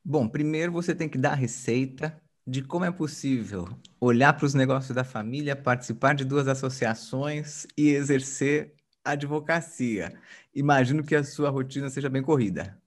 Bom, 0.04 0.28
primeiro 0.28 0.72
você 0.72 0.94
tem 0.94 1.10
que 1.10 1.18
dar 1.18 1.32
a 1.32 1.36
receita 1.36 2.22
de 2.48 2.62
como 2.62 2.86
é 2.86 2.92
possível 2.92 3.68
olhar 4.00 4.34
para 4.34 4.46
os 4.46 4.54
negócios 4.54 4.96
da 4.96 5.04
família, 5.04 5.56
participar 5.56 6.14
de 6.14 6.24
duas 6.24 6.48
associações 6.48 7.66
e 7.76 7.90
exercer 7.90 8.74
advocacia. 9.04 10.14
Imagino 10.54 11.04
que 11.04 11.16
a 11.16 11.24
sua 11.24 11.50
rotina 11.50 11.90
seja 11.90 12.10
bem 12.10 12.22
corrida. 12.22 12.80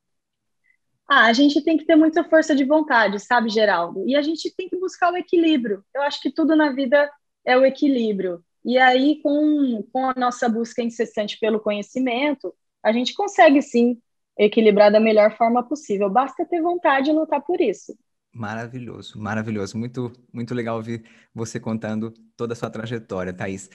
Ah, 1.08 1.26
a 1.26 1.32
gente 1.32 1.62
tem 1.62 1.78
que 1.78 1.86
ter 1.86 1.96
muita 1.96 2.22
força 2.22 2.54
de 2.54 2.64
vontade, 2.64 3.18
sabe, 3.18 3.48
Geraldo? 3.48 4.06
E 4.06 4.14
a 4.14 4.20
gente 4.20 4.54
tem 4.54 4.68
que 4.68 4.78
buscar 4.78 5.12
o 5.12 5.16
equilíbrio. 5.16 5.82
Eu 5.94 6.02
acho 6.02 6.20
que 6.20 6.30
tudo 6.30 6.54
na 6.54 6.70
vida 6.70 7.10
é 7.44 7.56
o 7.56 7.64
equilíbrio. 7.64 8.44
E 8.64 8.76
aí, 8.76 9.20
com, 9.22 9.82
com 9.90 10.10
a 10.10 10.14
nossa 10.14 10.48
busca 10.48 10.82
incessante 10.82 11.38
pelo 11.40 11.60
conhecimento, 11.60 12.54
a 12.88 12.92
gente 12.92 13.14
consegue 13.14 13.60
sim 13.60 14.00
equilibrar 14.38 14.90
da 14.90 15.00
melhor 15.00 15.36
forma 15.36 15.62
possível. 15.62 16.08
Basta 16.08 16.44
ter 16.44 16.62
vontade 16.62 17.10
e 17.10 17.12
lutar 17.12 17.40
por 17.42 17.60
isso. 17.60 17.96
Maravilhoso, 18.32 19.18
maravilhoso. 19.18 19.76
Muito, 19.76 20.12
muito 20.32 20.54
legal 20.54 20.76
ouvir 20.76 21.04
você 21.34 21.58
contando 21.58 22.12
toda 22.36 22.52
a 22.52 22.56
sua 22.56 22.70
trajetória, 22.70 23.32
Thaís. 23.32 23.68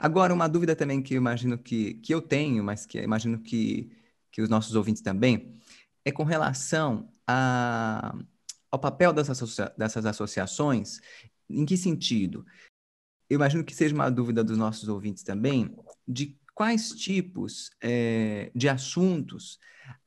Agora, 0.00 0.32
uma 0.32 0.48
dúvida 0.48 0.74
também 0.74 1.02
que 1.02 1.14
eu 1.14 1.18
imagino 1.18 1.58
que, 1.58 1.94
que 1.94 2.14
eu 2.14 2.22
tenho, 2.22 2.64
mas 2.64 2.86
que 2.86 2.98
imagino 2.98 3.38
que, 3.38 3.90
que 4.32 4.40
os 4.40 4.48
nossos 4.48 4.74
ouvintes 4.74 5.02
também 5.02 5.60
é 6.04 6.10
com 6.10 6.24
relação 6.24 7.08
a, 7.26 8.16
ao 8.70 8.78
papel 8.78 9.12
dessas, 9.12 9.56
dessas 9.76 10.06
associações, 10.06 11.00
em 11.50 11.66
que 11.66 11.76
sentido? 11.76 12.44
Eu 13.28 13.36
imagino 13.36 13.64
que 13.64 13.74
seja 13.74 13.94
uma 13.94 14.08
dúvida 14.08 14.42
dos 14.42 14.56
nossos 14.56 14.88
ouvintes 14.88 15.22
também, 15.22 15.76
de 16.06 16.38
quais 16.56 16.88
tipos 16.92 17.70
é, 17.82 18.50
de 18.54 18.66
assuntos 18.66 19.58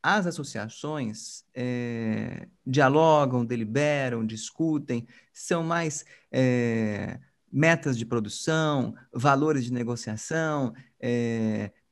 as 0.01 0.25
associações 0.25 1.45
é, 1.53 2.47
dialogam, 2.65 3.45
deliberam, 3.45 4.25
discutem, 4.25 5.07
são 5.31 5.63
mais 5.63 6.03
é, 6.31 7.19
metas 7.51 7.95
de 7.97 8.05
produção, 8.05 8.95
valores 9.13 9.63
de 9.65 9.71
negociação, 9.71 10.73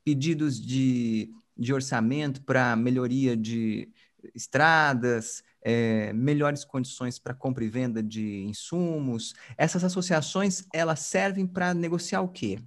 pedidos 0.04 0.60
de, 0.60 1.32
de 1.56 1.74
orçamento 1.74 2.41
para 2.43 2.76
melhoria 2.76 3.38
de 3.38 3.89
estradas, 4.34 5.43
é, 5.62 6.12
melhores 6.13 6.65
condições 6.65 7.20
para 7.20 7.34
compra 7.34 7.63
e 7.63 7.70
venda 7.70 8.02
de 8.02 8.43
insumos. 8.43 9.34
Essas 9.58 9.84
associações, 9.84 10.65
elas 10.74 11.02
servem 11.02 11.46
para 11.46 11.74
negociar 11.74 12.22
o 12.22 12.30
quê? 12.30 12.60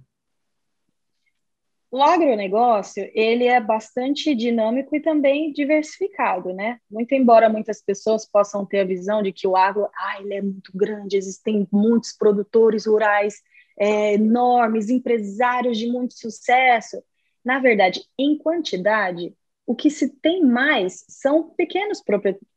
O 1.91 2.01
agronegócio, 2.01 3.11
ele 3.13 3.43
é 3.43 3.59
bastante 3.59 4.33
dinâmico 4.33 4.95
e 4.95 5.01
também 5.01 5.51
diversificado, 5.51 6.53
né? 6.53 6.79
Muito 6.89 7.13
embora 7.13 7.49
muitas 7.49 7.83
pessoas 7.83 8.25
possam 8.25 8.65
ter 8.65 8.79
a 8.79 8.85
visão 8.85 9.21
de 9.21 9.33
que 9.33 9.45
o 9.45 9.57
agro, 9.57 9.89
ah, 9.93 10.21
ele 10.21 10.35
é 10.35 10.41
muito 10.41 10.71
grande, 10.73 11.17
existem 11.17 11.67
muitos 11.69 12.13
produtores 12.13 12.85
rurais 12.85 13.41
é, 13.77 14.13
enormes, 14.13 14.89
empresários 14.89 15.77
de 15.77 15.87
muito 15.87 16.13
sucesso. 16.13 17.03
Na 17.43 17.59
verdade, 17.59 18.01
em 18.17 18.37
quantidade, 18.37 19.35
o 19.65 19.75
que 19.75 19.89
se 19.89 20.07
tem 20.07 20.45
mais 20.45 21.03
são 21.09 21.49
pequenos, 21.49 22.01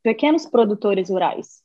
pequenos 0.01 0.47
produtores 0.47 1.09
rurais. 1.09 1.61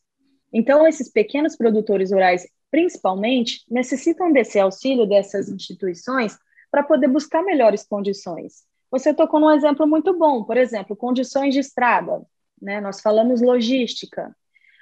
Então, 0.51 0.87
esses 0.87 1.11
pequenos 1.11 1.55
produtores 1.55 2.11
rurais, 2.11 2.47
principalmente, 2.71 3.63
necessitam 3.69 4.31
desse 4.31 4.59
auxílio 4.59 5.05
dessas 5.05 5.49
instituições 5.49 6.35
para 6.71 6.83
poder 6.83 7.07
buscar 7.07 7.43
melhores 7.43 7.83
condições. 7.83 8.63
Você 8.91 9.13
tocou 9.13 9.39
num 9.39 9.51
exemplo 9.51 9.87
muito 9.87 10.17
bom, 10.17 10.43
por 10.43 10.57
exemplo, 10.57 10.95
condições 10.95 11.53
de 11.53 11.59
estrada, 11.59 12.21
né? 12.61 12.81
Nós 12.81 13.01
falamos 13.01 13.41
logística. 13.41 14.35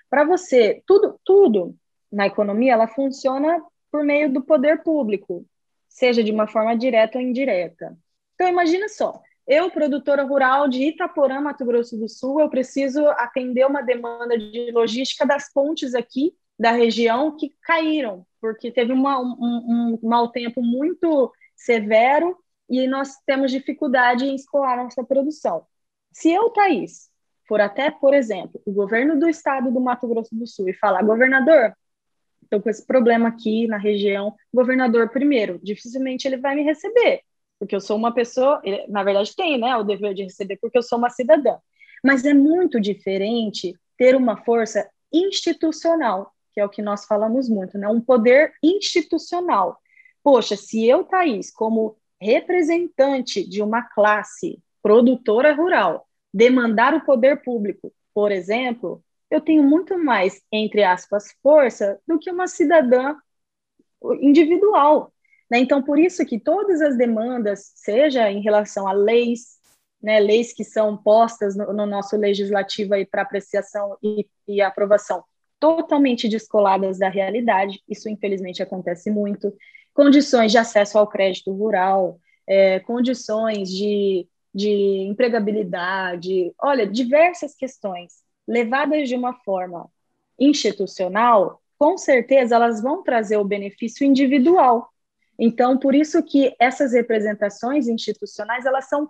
Para 0.10 0.24
você, 0.24 0.82
tudo, 0.86 1.20
tudo 1.24 1.76
na 2.12 2.28
economia, 2.28 2.74
ela 2.74 2.88
funciona 2.88 3.62
por 3.92 4.04
meio 4.04 4.32
do 4.32 4.42
poder 4.42 4.84
público, 4.84 5.46
seja 5.90 6.24
de 6.24 6.32
uma 6.32 6.48
forma 6.48 6.76
direta 6.76 7.18
ou 7.18 7.24
indireta. 7.24 7.98
Então, 8.36 8.48
imagina 8.48 8.88
só, 8.88 9.22
eu, 9.48 9.72
produtora 9.72 10.24
rural 10.24 10.68
de 10.68 10.84
Itaporã, 10.84 11.42
Mato 11.42 11.66
Grosso 11.66 11.98
do 11.98 12.08
Sul, 12.08 12.40
eu 12.40 12.50
preciso 12.50 13.08
atender 13.10 13.66
uma 13.66 13.82
demanda 13.82 14.38
de 14.38 14.72
logística 14.72 15.26
das 15.26 15.52
pontes 15.52 15.96
aqui 15.96 16.34
da 16.60 16.72
região 16.72 17.36
que 17.36 17.54
caíram, 17.62 18.26
porque 18.42 18.72
teve 18.72 18.92
uma, 18.92 19.20
um, 19.20 19.98
um 20.02 20.08
mau 20.08 20.30
tempo 20.30 20.62
muito 20.62 21.32
severo 21.58 22.38
e 22.70 22.88
nós 22.88 23.16
temos 23.26 23.52
dificuldade 23.52 24.26
em 24.26 24.36
escoar 24.36 24.78
nossa 24.78 25.04
produção. 25.04 25.66
Se 26.14 26.32
eu, 26.32 26.50
Thaís, 26.52 27.10
for 27.48 27.60
até, 27.60 27.90
por 27.90 28.14
exemplo, 28.14 28.62
o 28.66 28.72
governo 28.72 29.20
do 29.20 29.28
estado 29.28 29.72
do 29.72 29.80
Mato 29.80 30.08
Grosso 30.08 30.36
do 30.36 30.46
Sul 30.46 30.70
e 30.70 30.74
falar, 30.74 31.04
governador, 31.04 31.74
estou 32.44 32.62
com 32.62 32.70
esse 32.70 32.86
problema 32.86 33.30
aqui 33.30 33.68
na 33.68 33.78
região, 33.78 34.36
governador, 34.54 35.10
primeiro, 35.10 35.60
dificilmente 35.64 36.28
ele 36.28 36.38
vai 36.38 36.56
me 36.56 36.64
receber, 36.64 37.22
porque 37.60 37.76
eu 37.76 37.82
sou 37.82 37.98
uma 37.98 38.14
pessoa, 38.14 38.62
na 38.88 39.04
verdade 39.04 39.36
tem, 39.36 39.58
né, 39.58 39.76
o 39.76 39.84
dever 39.84 40.14
de 40.14 40.24
receber, 40.24 40.58
porque 40.58 40.78
eu 40.78 40.84
sou 40.84 40.98
uma 40.98 41.10
cidadã. 41.10 41.58
Mas 42.04 42.26
é 42.26 42.34
muito 42.34 42.80
diferente 42.80 43.74
ter 43.98 44.16
uma 44.16 44.38
força 44.38 44.90
institucional, 45.12 46.32
que 46.54 46.60
é 46.60 46.66
o 46.66 46.70
que 46.70 46.82
nós 46.82 47.06
falamos 47.06 47.50
muito, 47.50 47.78
né, 47.78 47.88
um 47.88 48.02
poder 48.02 48.54
institucional. 48.62 49.80
Poxa, 50.28 50.58
se 50.58 50.86
eu, 50.86 51.06
Thaís, 51.06 51.50
como 51.50 51.96
representante 52.20 53.48
de 53.48 53.62
uma 53.62 53.82
classe 53.82 54.62
produtora 54.84 55.56
rural, 55.56 56.06
demandar 56.34 56.94
o 56.94 57.06
poder 57.06 57.42
público, 57.42 57.94
por 58.14 58.30
exemplo, 58.30 59.02
eu 59.32 59.40
tenho 59.40 59.64
muito 59.64 59.98
mais, 59.98 60.42
entre 60.52 60.84
aspas, 60.84 61.34
força 61.42 61.98
do 62.06 62.20
que 62.20 62.30
uma 62.30 62.46
cidadã 62.46 63.16
individual, 64.20 65.14
né? 65.50 65.60
Então, 65.60 65.82
por 65.82 65.98
isso 65.98 66.26
que 66.26 66.38
todas 66.38 66.82
as 66.82 66.98
demandas, 66.98 67.72
seja 67.74 68.30
em 68.30 68.42
relação 68.42 68.86
a 68.86 68.92
leis, 68.92 69.62
né, 70.04 70.20
leis 70.20 70.52
que 70.52 70.66
são 70.66 70.98
postas 70.98 71.56
no, 71.56 71.72
no 71.72 71.86
nosso 71.86 72.18
legislativo 72.18 72.96
para 73.10 73.22
apreciação 73.22 73.98
e, 74.04 74.28
e 74.46 74.62
aprovação, 74.62 75.24
totalmente 75.58 76.28
descoladas 76.28 77.00
da 77.00 77.08
realidade, 77.08 77.82
isso 77.88 78.10
infelizmente 78.10 78.62
acontece 78.62 79.10
muito, 79.10 79.54
condições 79.98 80.52
de 80.52 80.60
acesso 80.60 80.96
ao 81.00 81.08
crédito 81.08 81.52
rural, 81.52 82.20
é, 82.46 82.80
condições 82.82 83.68
de, 83.68 84.28
de 84.54 84.70
empregabilidade, 85.10 86.54
olha, 86.62 86.86
diversas 86.86 87.56
questões 87.56 88.14
levadas 88.48 89.10
de 89.10 89.16
uma 89.16 89.34
forma 89.34 89.90
institucional, 90.40 91.60
com 91.80 91.98
certeza 91.98 92.54
elas 92.54 92.80
vão 92.80 93.02
trazer 93.02 93.38
o 93.38 93.44
benefício 93.44 94.06
individual, 94.06 94.88
então, 95.40 95.80
por 95.80 95.96
isso 95.96 96.22
que 96.22 96.56
essas 96.60 96.94
representações 96.94 97.88
institucionais, 97.88 98.68
elas 98.68 98.88
são 98.88 99.10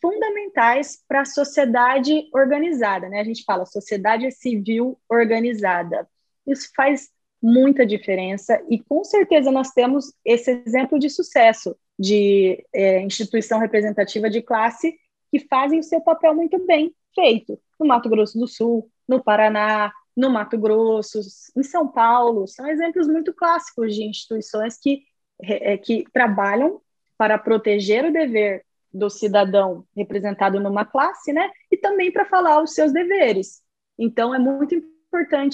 fundamentais 0.00 1.02
para 1.08 1.22
a 1.22 1.24
sociedade 1.24 2.28
organizada, 2.32 3.08
né? 3.08 3.20
A 3.20 3.24
gente 3.24 3.42
fala 3.44 3.66
sociedade 3.66 4.30
civil 4.30 5.00
organizada. 5.08 6.08
Isso 6.46 6.70
faz 6.76 7.10
muita 7.40 7.86
diferença 7.86 8.60
e 8.68 8.78
com 8.78 9.04
certeza 9.04 9.50
nós 9.50 9.70
temos 9.70 10.12
esse 10.24 10.62
exemplo 10.66 10.98
de 10.98 11.08
sucesso 11.08 11.76
de 11.98 12.64
é, 12.72 13.00
instituição 13.00 13.58
representativa 13.58 14.28
de 14.28 14.42
classe 14.42 14.96
que 15.30 15.40
fazem 15.40 15.80
o 15.80 15.84
seu 15.84 16.00
papel 16.00 16.34
muito 16.34 16.64
bem 16.66 16.94
feito 17.14 17.58
no 17.78 17.86
Mato 17.86 18.08
Grosso 18.08 18.38
do 18.38 18.46
Sul, 18.46 18.90
no 19.06 19.22
Paraná, 19.22 19.92
no 20.16 20.30
Mato 20.30 20.58
Grosso, 20.58 21.20
em 21.56 21.62
São 21.62 21.86
Paulo. 21.86 22.46
São 22.48 22.66
exemplos 22.66 23.06
muito 23.06 23.32
clássicos 23.32 23.94
de 23.94 24.02
instituições 24.02 24.78
que 24.78 25.02
é, 25.40 25.76
que 25.76 26.04
trabalham 26.12 26.80
para 27.16 27.38
proteger 27.38 28.04
o 28.04 28.12
dever 28.12 28.64
do 28.92 29.08
cidadão 29.08 29.84
representado 29.96 30.58
numa 30.58 30.84
classe, 30.84 31.32
né? 31.32 31.50
E 31.70 31.76
também 31.76 32.10
para 32.10 32.24
falar 32.24 32.62
os 32.62 32.74
seus 32.74 32.92
deveres. 32.92 33.62
Então, 33.98 34.34
é 34.34 34.38
muito 34.38 34.74
importante 34.74 34.97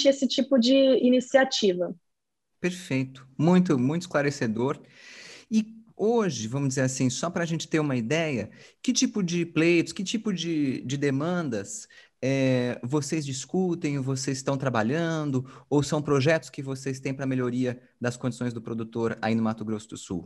esse 0.09 0.27
tipo 0.27 0.59
de 0.59 0.75
iniciativa. 0.75 1.95
Perfeito, 2.61 3.27
muito, 3.37 3.79
muito 3.79 4.03
esclarecedor. 4.03 4.81
E 5.51 5.85
hoje, 5.97 6.49
vamos 6.49 6.69
dizer 6.71 6.83
assim, 6.83 7.11
só 7.11 7.31
para 7.31 7.43
a 7.43 7.47
gente 7.47 7.69
ter 7.69 7.79
uma 7.79 7.97
ideia, 7.97 8.51
que 8.83 8.93
tipo 8.93 9.23
de 9.23 9.45
pleitos, 9.45 9.93
que 9.93 10.03
tipo 10.03 10.33
de, 10.33 10.83
de 10.83 10.97
demandas 10.97 11.87
é, 12.23 12.81
vocês 12.83 13.25
discutem, 13.27 13.99
vocês 13.99 14.39
estão 14.39 14.57
trabalhando, 14.57 15.45
ou 15.69 15.83
são 15.83 16.01
projetos 16.01 16.49
que 16.49 16.63
vocês 16.63 16.99
têm 16.99 17.13
para 17.13 17.27
melhoria 17.27 17.81
das 18.01 18.17
condições 18.17 18.55
do 18.55 18.63
produtor 18.63 19.19
aí 19.21 19.35
no 19.35 19.43
Mato 19.43 19.65
Grosso 19.65 19.89
do 19.89 19.99
Sul? 19.99 20.25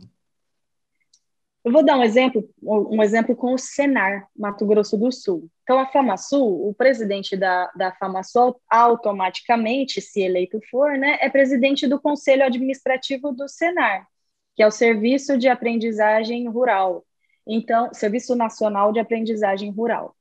Eu 1.69 1.73
vou 1.73 1.83
dar 1.83 1.99
um 1.99 2.03
exemplo, 2.03 2.49
um 2.63 3.03
exemplo 3.03 3.35
com 3.35 3.53
o 3.53 3.57
Senar, 3.57 4.27
Mato 4.35 4.65
Grosso 4.65 4.97
do 4.97 5.11
Sul. 5.11 5.47
Então, 5.61 5.77
a 5.77 5.85
FamaSul, 5.85 6.67
o 6.67 6.73
presidente 6.73 7.37
da, 7.37 7.71
da 7.75 7.91
FamaSul, 7.91 8.59
automaticamente, 8.67 10.01
se 10.01 10.19
eleito 10.19 10.59
for, 10.71 10.97
né, 10.97 11.19
é 11.21 11.29
presidente 11.29 11.87
do 11.87 12.01
Conselho 12.01 12.43
Administrativo 12.43 13.31
do 13.31 13.47
Senar, 13.47 14.07
que 14.55 14.63
é 14.63 14.67
o 14.67 14.71
Serviço 14.71 15.37
de 15.37 15.47
Aprendizagem 15.47 16.49
Rural. 16.49 17.05
Então, 17.45 17.93
Serviço 17.93 18.35
Nacional 18.35 18.91
de 18.91 18.99
Aprendizagem 18.99 19.69
Rural 19.69 20.15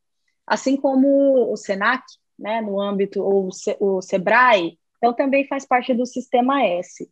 assim 0.48 0.78
como 0.78 1.52
o 1.52 1.56
SENAC, 1.56 2.02
né, 2.38 2.62
no 2.62 2.80
âmbito, 2.80 3.22
ou 3.22 3.50
o 3.80 4.00
SEBRAE, 4.00 4.78
então 4.96 5.12
também 5.12 5.46
faz 5.46 5.66
parte 5.66 5.92
do 5.92 6.06
Sistema 6.06 6.64
S. 6.64 7.06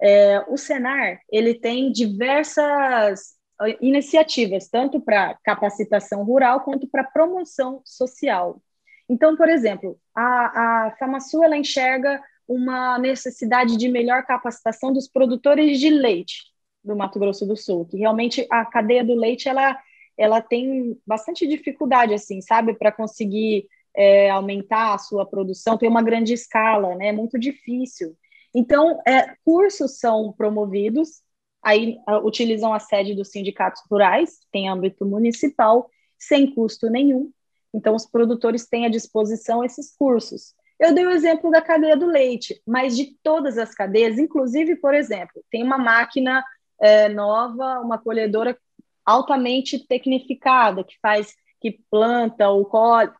É, 0.00 0.40
o 0.48 0.56
Senar, 0.56 1.20
ele 1.30 1.54
tem 1.54 1.92
diversas 1.92 3.40
iniciativas, 3.80 4.68
tanto 4.68 5.00
para 5.00 5.38
capacitação 5.44 6.24
rural 6.24 6.60
quanto 6.60 6.86
para 6.86 7.04
promoção 7.04 7.80
social. 7.84 8.62
Então, 9.08 9.36
por 9.36 9.48
exemplo, 9.48 9.98
a, 10.14 10.86
a 10.86 10.96
FamaSul, 10.98 11.44
ela 11.44 11.56
enxerga 11.56 12.22
uma 12.46 12.98
necessidade 12.98 13.76
de 13.76 13.88
melhor 13.88 14.24
capacitação 14.24 14.92
dos 14.92 15.08
produtores 15.08 15.78
de 15.78 15.90
leite 15.90 16.44
do 16.84 16.96
Mato 16.96 17.18
Grosso 17.18 17.46
do 17.46 17.56
Sul, 17.56 17.86
que 17.86 17.96
realmente 17.96 18.46
a 18.50 18.64
cadeia 18.64 19.04
do 19.04 19.14
leite, 19.14 19.48
ela 19.48 19.78
ela 20.16 20.40
tem 20.40 20.98
bastante 21.06 21.46
dificuldade, 21.46 22.12
assim, 22.12 22.40
sabe, 22.40 22.74
para 22.74 22.92
conseguir 22.92 23.66
é, 23.96 24.30
aumentar 24.30 24.94
a 24.94 24.98
sua 24.98 25.26
produção, 25.26 25.78
tem 25.78 25.88
uma 25.88 26.02
grande 26.02 26.32
escala, 26.32 26.94
né? 26.94 27.08
É 27.08 27.12
muito 27.12 27.38
difícil. 27.38 28.16
Então, 28.54 29.00
é, 29.06 29.34
cursos 29.44 29.98
são 29.98 30.32
promovidos, 30.32 31.22
aí 31.62 31.98
uh, 32.08 32.26
utilizam 32.26 32.72
a 32.74 32.78
sede 32.78 33.14
dos 33.14 33.30
sindicatos 33.30 33.82
rurais, 33.90 34.38
tem 34.50 34.68
âmbito 34.68 35.06
municipal, 35.06 35.88
sem 36.18 36.52
custo 36.54 36.90
nenhum. 36.90 37.30
Então, 37.74 37.94
os 37.94 38.06
produtores 38.06 38.66
têm 38.66 38.84
à 38.84 38.88
disposição 38.88 39.64
esses 39.64 39.94
cursos. 39.96 40.54
Eu 40.78 40.94
dei 40.94 41.06
o 41.06 41.10
exemplo 41.10 41.50
da 41.50 41.62
cadeia 41.62 41.96
do 41.96 42.06
leite, 42.06 42.60
mas 42.66 42.96
de 42.96 43.16
todas 43.22 43.56
as 43.56 43.72
cadeias, 43.74 44.18
inclusive, 44.18 44.76
por 44.76 44.94
exemplo, 44.94 45.42
tem 45.50 45.62
uma 45.62 45.78
máquina 45.78 46.44
é, 46.80 47.08
nova, 47.08 47.78
uma 47.80 47.98
colhedora 47.98 48.58
altamente 49.06 49.78
tecnificada, 49.86 50.82
que 50.82 50.96
faz, 51.00 51.34
que 51.60 51.78
planta 51.90 52.48
ou 52.48 52.64
colhe, 52.64 53.12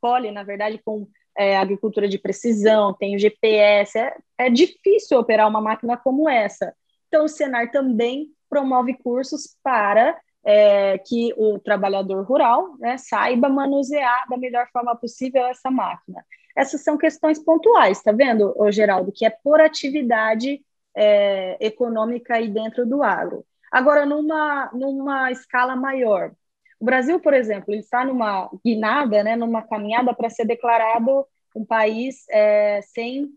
colhe 0.00 0.30
na 0.30 0.42
verdade, 0.42 0.80
com 0.84 1.08
é, 1.36 1.56
agricultura 1.56 2.08
de 2.08 2.18
precisão, 2.18 2.94
tem 2.94 3.16
o 3.16 3.18
GPS, 3.18 3.98
é, 3.98 4.16
é 4.38 4.50
difícil 4.50 5.18
operar 5.18 5.48
uma 5.48 5.60
máquina 5.60 5.96
como 5.96 6.28
essa. 6.28 6.74
Então, 7.16 7.24
o 7.24 7.28
Senar 7.28 7.70
também 7.70 8.28
promove 8.46 8.92
cursos 8.92 9.56
para 9.62 10.20
é, 10.44 10.98
que 10.98 11.32
o 11.38 11.58
trabalhador 11.58 12.22
rural 12.26 12.76
né, 12.78 12.98
saiba 12.98 13.48
manusear 13.48 14.28
da 14.28 14.36
melhor 14.36 14.68
forma 14.70 14.94
possível 14.94 15.46
essa 15.46 15.70
máquina. 15.70 16.22
Essas 16.54 16.84
são 16.84 16.98
questões 16.98 17.42
pontuais, 17.42 18.02
tá 18.02 18.12
vendo, 18.12 18.54
Geraldo, 18.70 19.10
que 19.10 19.24
é 19.24 19.30
por 19.30 19.62
atividade 19.62 20.60
é, 20.94 21.56
econômica 21.58 22.34
aí 22.34 22.48
dentro 22.48 22.84
do 22.84 23.02
agro. 23.02 23.46
Agora, 23.72 24.04
numa, 24.04 24.70
numa 24.74 25.32
escala 25.32 25.74
maior, 25.74 26.32
o 26.78 26.84
Brasil, 26.84 27.18
por 27.18 27.32
exemplo, 27.32 27.74
está 27.74 28.04
numa 28.04 28.50
guinada, 28.62 29.24
né, 29.24 29.36
numa 29.36 29.62
caminhada 29.62 30.12
para 30.12 30.28
ser 30.28 30.44
declarado 30.44 31.26
um 31.54 31.64
país 31.64 32.26
é, 32.28 32.82
sem 32.82 33.30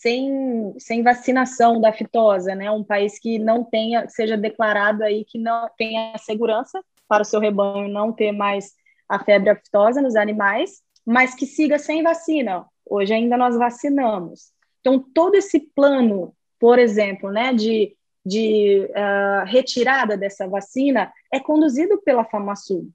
sem, 0.00 0.74
sem 0.78 1.02
vacinação 1.02 1.80
da 1.80 1.92
fitosa, 1.92 2.54
né? 2.54 2.70
Um 2.70 2.84
país 2.84 3.18
que 3.18 3.38
não 3.38 3.64
tenha, 3.64 4.08
seja 4.08 4.36
declarado 4.36 5.02
aí 5.04 5.24
que 5.24 5.38
não 5.38 5.68
tenha 5.78 6.16
segurança 6.18 6.82
para 7.08 7.22
o 7.22 7.24
seu 7.24 7.40
rebanho 7.40 7.88
não 7.88 8.12
ter 8.12 8.32
mais 8.32 8.72
a 9.08 9.22
febre 9.22 9.50
aftosa 9.50 10.02
nos 10.02 10.16
animais, 10.16 10.82
mas 11.06 11.34
que 11.34 11.46
siga 11.46 11.78
sem 11.78 12.02
vacina. 12.02 12.66
Hoje 12.84 13.14
ainda 13.14 13.36
nós 13.36 13.56
vacinamos. 13.56 14.52
Então, 14.80 14.98
todo 14.98 15.36
esse 15.36 15.60
plano, 15.60 16.34
por 16.58 16.78
exemplo, 16.78 17.30
né, 17.30 17.52
de, 17.52 17.96
de 18.24 18.88
uh, 18.90 19.46
retirada 19.46 20.16
dessa 20.16 20.46
vacina 20.48 21.12
é 21.32 21.38
conduzido 21.38 22.00
pela 22.02 22.24
FamaSul. 22.24 22.90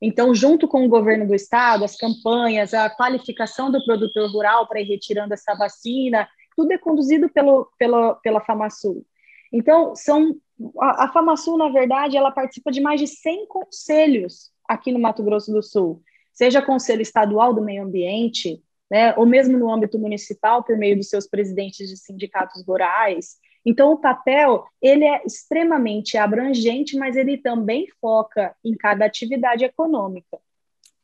Então, 0.00 0.34
junto 0.34 0.66
com 0.66 0.84
o 0.84 0.88
governo 0.88 1.26
do 1.26 1.34
estado, 1.34 1.84
as 1.84 1.96
campanhas, 1.96 2.74
a 2.74 2.90
qualificação 2.90 3.70
do 3.70 3.84
produtor 3.84 4.30
rural 4.30 4.66
para 4.66 4.80
ir 4.80 4.84
retirando 4.84 5.32
essa 5.32 5.54
vacina, 5.54 6.28
tudo 6.56 6.72
é 6.72 6.78
conduzido 6.78 7.28
pelo, 7.28 7.70
pelo, 7.78 8.16
pela 8.16 8.40
FamaSul. 8.40 9.04
Então, 9.52 9.94
são, 9.94 10.36
a, 10.80 11.04
a 11.04 11.12
FamaSul, 11.12 11.58
na 11.58 11.68
verdade, 11.68 12.16
ela 12.16 12.30
participa 12.30 12.70
de 12.70 12.80
mais 12.80 13.00
de 13.00 13.06
100 13.06 13.46
conselhos 13.46 14.50
aqui 14.68 14.90
no 14.90 14.98
Mato 14.98 15.22
Grosso 15.22 15.52
do 15.52 15.62
Sul, 15.62 16.02
seja 16.32 16.62
Conselho 16.62 17.02
Estadual 17.02 17.52
do 17.52 17.62
Meio 17.62 17.82
Ambiente, 17.82 18.62
né, 18.90 19.14
ou 19.16 19.26
mesmo 19.26 19.58
no 19.58 19.72
âmbito 19.72 19.98
municipal, 19.98 20.62
por 20.62 20.76
meio 20.76 20.96
dos 20.96 21.08
seus 21.08 21.26
presidentes 21.26 21.88
de 21.88 21.96
sindicatos 21.96 22.64
rurais. 22.66 23.36
Então, 23.64 23.92
o 23.92 23.98
papel, 23.98 24.64
ele 24.80 25.04
é 25.04 25.22
extremamente 25.24 26.16
abrangente, 26.16 26.96
mas 26.96 27.16
ele 27.16 27.38
também 27.38 27.86
foca 28.00 28.54
em 28.64 28.76
cada 28.76 29.04
atividade 29.04 29.64
econômica. 29.64 30.38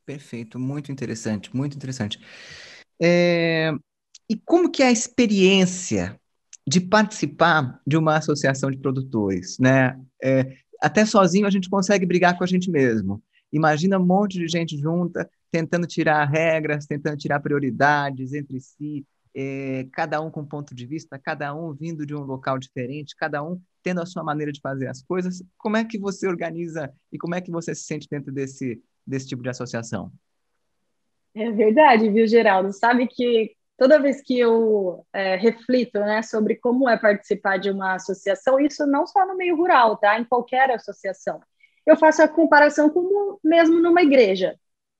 Perfeito, 0.05 0.59
muito 0.59 0.91
interessante, 0.91 1.55
muito 1.55 1.75
interessante. 1.75 2.19
É, 3.01 3.71
e 4.29 4.37
como 4.37 4.69
que 4.69 4.83
é 4.83 4.87
a 4.87 4.91
experiência 4.91 6.19
de 6.67 6.79
participar 6.79 7.81
de 7.85 7.97
uma 7.97 8.17
associação 8.17 8.69
de 8.69 8.77
produtores, 8.77 9.57
né? 9.57 9.99
É, 10.23 10.55
até 10.81 11.03
sozinho 11.05 11.47
a 11.47 11.49
gente 11.49 11.69
consegue 11.69 12.05
brigar 12.05 12.37
com 12.37 12.43
a 12.43 12.47
gente 12.47 12.69
mesmo. 12.69 13.21
Imagina 13.51 13.97
um 13.97 14.05
monte 14.05 14.37
de 14.37 14.47
gente 14.47 14.77
junta, 14.77 15.27
tentando 15.51 15.87
tirar 15.87 16.25
regras, 16.25 16.85
tentando 16.85 17.17
tirar 17.17 17.39
prioridades 17.39 18.33
entre 18.33 18.59
si, 18.59 19.03
é, 19.35 19.87
cada 19.91 20.21
um 20.21 20.29
com 20.29 20.45
ponto 20.45 20.75
de 20.75 20.85
vista, 20.85 21.17
cada 21.17 21.53
um 21.55 21.73
vindo 21.73 22.05
de 22.05 22.15
um 22.15 22.21
local 22.21 22.59
diferente, 22.59 23.15
cada 23.15 23.43
um 23.43 23.59
tendo 23.81 24.01
a 24.01 24.05
sua 24.05 24.23
maneira 24.23 24.51
de 24.51 24.61
fazer 24.61 24.87
as 24.87 25.01
coisas. 25.01 25.41
Como 25.57 25.77
é 25.77 25.83
que 25.83 25.97
você 25.97 26.27
organiza 26.27 26.93
e 27.11 27.17
como 27.17 27.33
é 27.33 27.41
que 27.41 27.49
você 27.49 27.73
se 27.73 27.83
sente 27.83 28.07
dentro 28.09 28.31
desse, 28.31 28.79
desse 29.05 29.27
tipo 29.27 29.41
de 29.41 29.49
associação? 29.49 30.11
É 31.33 31.51
verdade, 31.51 32.09
viu, 32.09 32.27
Geraldo? 32.27 32.73
Sabe 32.73 33.07
que 33.07 33.55
toda 33.79 34.01
vez 34.01 34.21
que 34.21 34.37
eu 34.37 35.05
é, 35.13 35.37
reflito 35.37 35.99
né, 35.99 36.21
sobre 36.21 36.55
como 36.55 36.87
é 36.89 36.97
participar 36.97 37.57
de 37.57 37.71
uma 37.71 37.95
associação, 37.95 38.59
isso 38.59 38.85
não 38.85 39.07
só 39.07 39.25
no 39.25 39.37
meio 39.37 39.55
rural, 39.55 39.97
tá? 39.97 40.19
Em 40.19 40.25
qualquer 40.25 40.69
associação. 40.71 41.41
Eu 41.85 41.95
faço 41.97 42.21
a 42.21 42.27
comparação 42.27 42.89
como 42.89 43.39
mesmo 43.43 43.79
numa 43.79 44.03
igreja. 44.03 44.59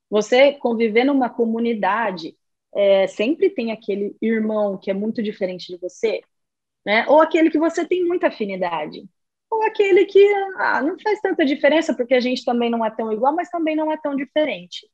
Você 0.09 0.53
conviver 0.53 1.03
numa 1.03 1.29
comunidade, 1.29 2.37
é, 2.73 3.07
sempre 3.07 3.49
tem 3.49 3.71
aquele 3.71 4.15
irmão 4.21 4.77
que 4.77 4.89
é 4.89 4.93
muito 4.93 5.21
diferente 5.21 5.67
de 5.67 5.77
você, 5.77 6.21
né? 6.85 7.05
Ou 7.09 7.21
aquele 7.21 7.49
que 7.49 7.59
você 7.59 7.85
tem 7.85 8.05
muita 8.05 8.27
afinidade. 8.27 9.03
Ou 9.51 9.63
aquele 9.63 10.05
que 10.05 10.23
ah, 10.57 10.81
não 10.81 10.97
faz 10.99 11.19
tanta 11.21 11.45
diferença, 11.45 11.93
porque 11.93 12.13
a 12.15 12.19
gente 12.21 12.45
também 12.45 12.69
não 12.69 12.85
é 12.85 12.91
tão 12.91 13.11
igual, 13.11 13.35
mas 13.35 13.49
também 13.49 13.75
não 13.75 13.91
é 13.91 13.97
tão 13.97 14.15
diferente. 14.15 14.89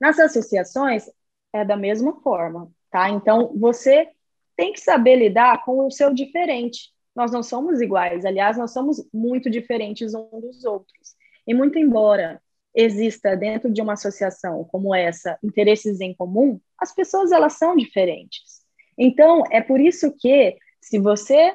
Nas 0.00 0.18
associações, 0.18 1.04
é 1.52 1.64
da 1.64 1.76
mesma 1.76 2.20
forma 2.22 2.72
tá? 2.90 3.08
Então, 3.10 3.52
você 3.56 4.08
tem 4.56 4.72
que 4.72 4.80
saber 4.80 5.16
lidar 5.16 5.64
com 5.64 5.86
o 5.86 5.90
seu 5.90 6.12
diferente. 6.12 6.90
Nós 7.14 7.32
não 7.32 7.42
somos 7.42 7.80
iguais, 7.80 8.24
aliás, 8.24 8.56
nós 8.56 8.72
somos 8.72 9.06
muito 9.12 9.50
diferentes 9.50 10.14
uns 10.14 10.40
dos 10.40 10.64
outros. 10.64 11.14
E 11.46 11.54
muito 11.54 11.78
embora 11.78 12.40
exista 12.74 13.36
dentro 13.36 13.72
de 13.72 13.80
uma 13.82 13.94
associação 13.94 14.64
como 14.64 14.94
essa 14.94 15.38
interesses 15.42 16.00
em 16.00 16.14
comum, 16.14 16.60
as 16.78 16.94
pessoas 16.94 17.32
elas 17.32 17.54
são 17.54 17.74
diferentes. 17.74 18.60
Então, 18.96 19.42
é 19.50 19.60
por 19.60 19.80
isso 19.80 20.14
que 20.16 20.56
se 20.80 20.98
você 20.98 21.52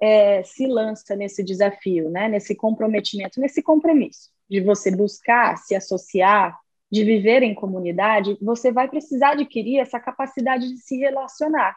é, 0.00 0.42
se 0.42 0.66
lança 0.66 1.14
nesse 1.14 1.42
desafio, 1.42 2.10
né, 2.10 2.28
nesse 2.28 2.54
comprometimento, 2.54 3.40
nesse 3.40 3.62
compromisso 3.62 4.30
de 4.48 4.60
você 4.60 4.90
buscar 4.94 5.56
se 5.56 5.74
associar 5.74 6.58
de 6.94 7.02
viver 7.02 7.42
em 7.42 7.52
comunidade, 7.54 8.38
você 8.40 8.70
vai 8.70 8.88
precisar 8.88 9.32
adquirir 9.32 9.80
essa 9.80 9.98
capacidade 9.98 10.68
de 10.68 10.78
se 10.78 10.96
relacionar, 10.96 11.76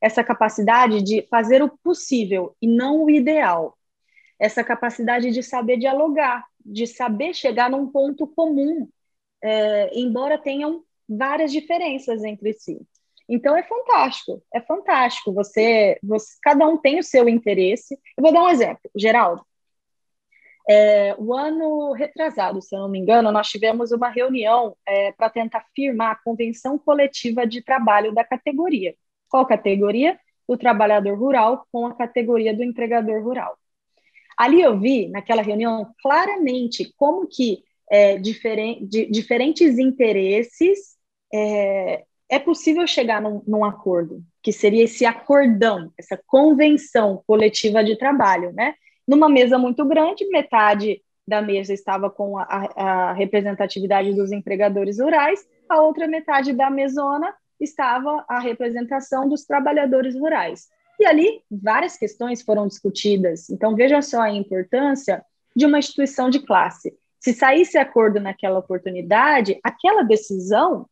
essa 0.00 0.22
capacidade 0.22 1.02
de 1.02 1.26
fazer 1.28 1.64
o 1.64 1.76
possível 1.82 2.54
e 2.62 2.68
não 2.68 3.02
o 3.02 3.10
ideal, 3.10 3.76
essa 4.38 4.62
capacidade 4.62 5.32
de 5.32 5.42
saber 5.42 5.78
dialogar, 5.78 6.46
de 6.64 6.86
saber 6.86 7.34
chegar 7.34 7.68
num 7.68 7.90
ponto 7.90 8.24
comum, 8.24 8.88
é, 9.42 9.90
embora 9.98 10.38
tenham 10.38 10.84
várias 11.08 11.50
diferenças 11.50 12.22
entre 12.22 12.52
si. 12.52 12.80
Então 13.28 13.56
é 13.56 13.64
fantástico, 13.64 14.40
é 14.54 14.60
fantástico. 14.60 15.32
Você, 15.32 15.98
você, 16.04 16.36
cada 16.40 16.68
um 16.68 16.76
tem 16.76 17.00
o 17.00 17.02
seu 17.02 17.28
interesse. 17.28 17.98
Eu 18.16 18.22
vou 18.22 18.32
dar 18.32 18.44
um 18.44 18.48
exemplo, 18.48 18.88
Geraldo. 18.94 19.44
É, 20.68 21.14
o 21.18 21.34
ano 21.34 21.92
retrasado, 21.92 22.62
se 22.62 22.74
eu 22.74 22.80
não 22.80 22.88
me 22.88 22.98
engano, 22.98 23.32
nós 23.32 23.48
tivemos 23.48 23.90
uma 23.90 24.08
reunião 24.08 24.76
é, 24.86 25.12
para 25.12 25.28
tentar 25.28 25.66
firmar 25.74 26.12
a 26.12 26.22
convenção 26.22 26.78
coletiva 26.78 27.46
de 27.46 27.62
trabalho 27.62 28.14
da 28.14 28.24
categoria. 28.24 28.94
Qual 29.28 29.44
categoria? 29.46 30.18
O 30.46 30.56
trabalhador 30.56 31.18
rural 31.18 31.66
com 31.72 31.86
a 31.86 31.94
categoria 31.94 32.54
do 32.54 32.62
empregador 32.62 33.22
rural. 33.22 33.56
Ali 34.36 34.60
eu 34.60 34.78
vi, 34.78 35.08
naquela 35.08 35.42
reunião, 35.42 35.92
claramente 36.02 36.92
como 36.96 37.26
que 37.26 37.62
é, 37.90 38.16
diferen, 38.16 38.86
de, 38.86 39.06
diferentes 39.06 39.78
interesses 39.78 40.96
é, 41.32 42.04
é 42.28 42.38
possível 42.38 42.86
chegar 42.86 43.20
num, 43.20 43.42
num, 43.46 43.64
acordo, 43.64 44.22
que 44.42 44.52
seria 44.52 44.84
esse 44.84 45.04
acordão, 45.04 45.92
essa 45.98 46.18
convenção 46.26 47.22
coletiva 47.26 47.84
de 47.84 47.96
trabalho, 47.96 48.52
né? 48.52 48.74
Numa 49.06 49.28
mesa 49.28 49.58
muito 49.58 49.84
grande, 49.84 50.28
metade 50.28 51.02
da 51.26 51.40
mesa 51.40 51.72
estava 51.72 52.10
com 52.10 52.38
a, 52.38 52.44
a, 52.44 53.12
representatividade 53.12 54.12
dos 54.12 54.32
empregadores 54.32 54.98
rurais, 54.98 55.46
a 55.68 55.80
outra 55.80 56.06
metade 56.08 56.52
da 56.52 56.68
mesona 56.70 57.32
estava 57.60 58.24
a 58.28 58.40
representação 58.40 59.28
dos 59.28 59.44
trabalhadores 59.44 60.14
rurais. 60.14 60.68
E 60.98 61.06
ali 61.06 61.42
várias 61.50 61.96
questões 61.96 62.42
foram 62.42 62.66
discutidas. 62.66 63.48
Então 63.50 63.74
veja 63.74 64.02
só 64.02 64.22
a 64.22 64.32
importância 64.32 65.24
de 65.54 65.66
uma 65.66 65.78
instituição 65.78 66.28
de 66.28 66.40
classe. 66.40 66.96
Se 67.20 67.32
saísse 67.32 67.78
acordo 67.78 68.18
naquela 68.18 68.58
oportunidade, 68.58 69.58
aquela 69.62 70.02
decisão 70.02 70.86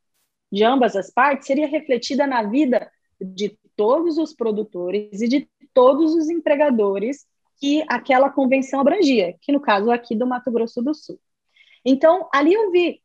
de 0.50 0.64
ambas 0.64 0.96
as 0.96 1.10
partes 1.10 1.46
seria 1.46 1.66
refletida 1.66 2.26
na 2.26 2.42
vida 2.42 2.90
de 3.20 3.58
todos 3.76 4.16
os 4.18 4.32
produtores 4.32 5.20
e 5.20 5.28
de 5.28 5.48
todos 5.72 6.14
os 6.14 6.28
empregadores 6.28 7.26
que 7.60 7.84
aquela 7.88 8.30
convenção 8.30 8.80
abrangia, 8.80 9.36
que 9.42 9.52
no 9.52 9.60
caso 9.60 9.90
aqui 9.90 10.16
do 10.16 10.26
Mato 10.26 10.50
Grosso 10.50 10.82
do 10.82 10.94
Sul. 10.94 11.20
Então, 11.84 12.26
ali 12.32 12.54
eu 12.54 12.70
vi 12.70 13.02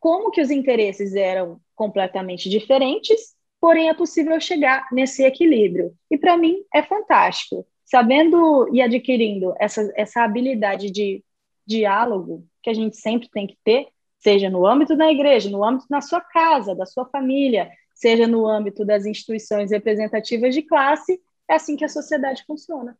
como 0.00 0.30
que 0.30 0.40
os 0.40 0.50
interesses 0.50 1.14
eram 1.14 1.60
completamente 1.74 2.48
diferentes, 2.48 3.36
porém 3.60 3.90
é 3.90 3.94
possível 3.94 4.40
chegar 4.40 4.88
nesse 4.90 5.22
equilíbrio. 5.22 5.94
E 6.10 6.16
para 6.16 6.38
mim 6.38 6.64
é 6.74 6.82
fantástico. 6.82 7.66
Sabendo 7.84 8.68
e 8.72 8.80
adquirindo 8.80 9.54
essa, 9.58 9.90
essa 9.94 10.22
habilidade 10.22 10.90
de 10.90 11.22
diálogo 11.66 12.46
que 12.62 12.70
a 12.70 12.74
gente 12.74 12.96
sempre 12.96 13.28
tem 13.28 13.46
que 13.46 13.58
ter, 13.62 13.88
seja 14.18 14.48
no 14.48 14.66
âmbito 14.66 14.96
da 14.96 15.10
igreja, 15.10 15.50
no 15.50 15.64
âmbito 15.64 15.86
da 15.88 16.00
sua 16.00 16.20
casa, 16.20 16.74
da 16.74 16.86
sua 16.86 17.06
família, 17.06 17.70
seja 17.94 18.26
no 18.26 18.46
âmbito 18.46 18.84
das 18.84 19.04
instituições 19.04 19.70
representativas 19.70 20.54
de 20.54 20.62
classe, 20.62 21.20
é 21.48 21.54
assim 21.54 21.76
que 21.76 21.84
a 21.84 21.88
sociedade 21.88 22.44
funciona. 22.46 22.96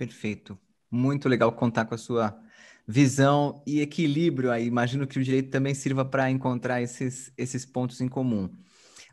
Perfeito. 0.00 0.58
Muito 0.90 1.28
legal 1.28 1.52
contar 1.52 1.84
com 1.84 1.94
a 1.94 1.98
sua 1.98 2.34
visão 2.88 3.62
e 3.66 3.80
equilíbrio 3.80 4.50
aí. 4.50 4.64
Imagino 4.64 5.06
que 5.06 5.18
o 5.18 5.22
direito 5.22 5.50
também 5.50 5.74
sirva 5.74 6.06
para 6.06 6.30
encontrar 6.30 6.80
esses, 6.80 7.30
esses 7.36 7.66
pontos 7.66 8.00
em 8.00 8.08
comum. 8.08 8.48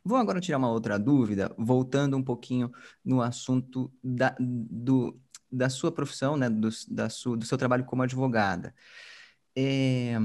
Vou 0.01 0.17
agora 0.17 0.39
tirar 0.39 0.59
uma 0.59 0.71
outra 0.71 0.97
dúvida, 0.97 1.53
voltando 1.57 2.15
um 2.15 2.23
pouquinho 2.23 2.71
no 3.03 3.21
assunto 3.21 3.91
da, 4.01 4.33
do, 4.39 5.19
da 5.51 5.69
sua 5.69 5.91
profissão, 5.91 6.37
né, 6.37 6.49
do, 6.49 6.69
da 6.87 7.09
sua, 7.09 7.35
do 7.35 7.45
seu 7.45 7.57
trabalho 7.57 7.83
como 7.83 8.03
advogada. 8.03 8.73
É, 9.53 10.15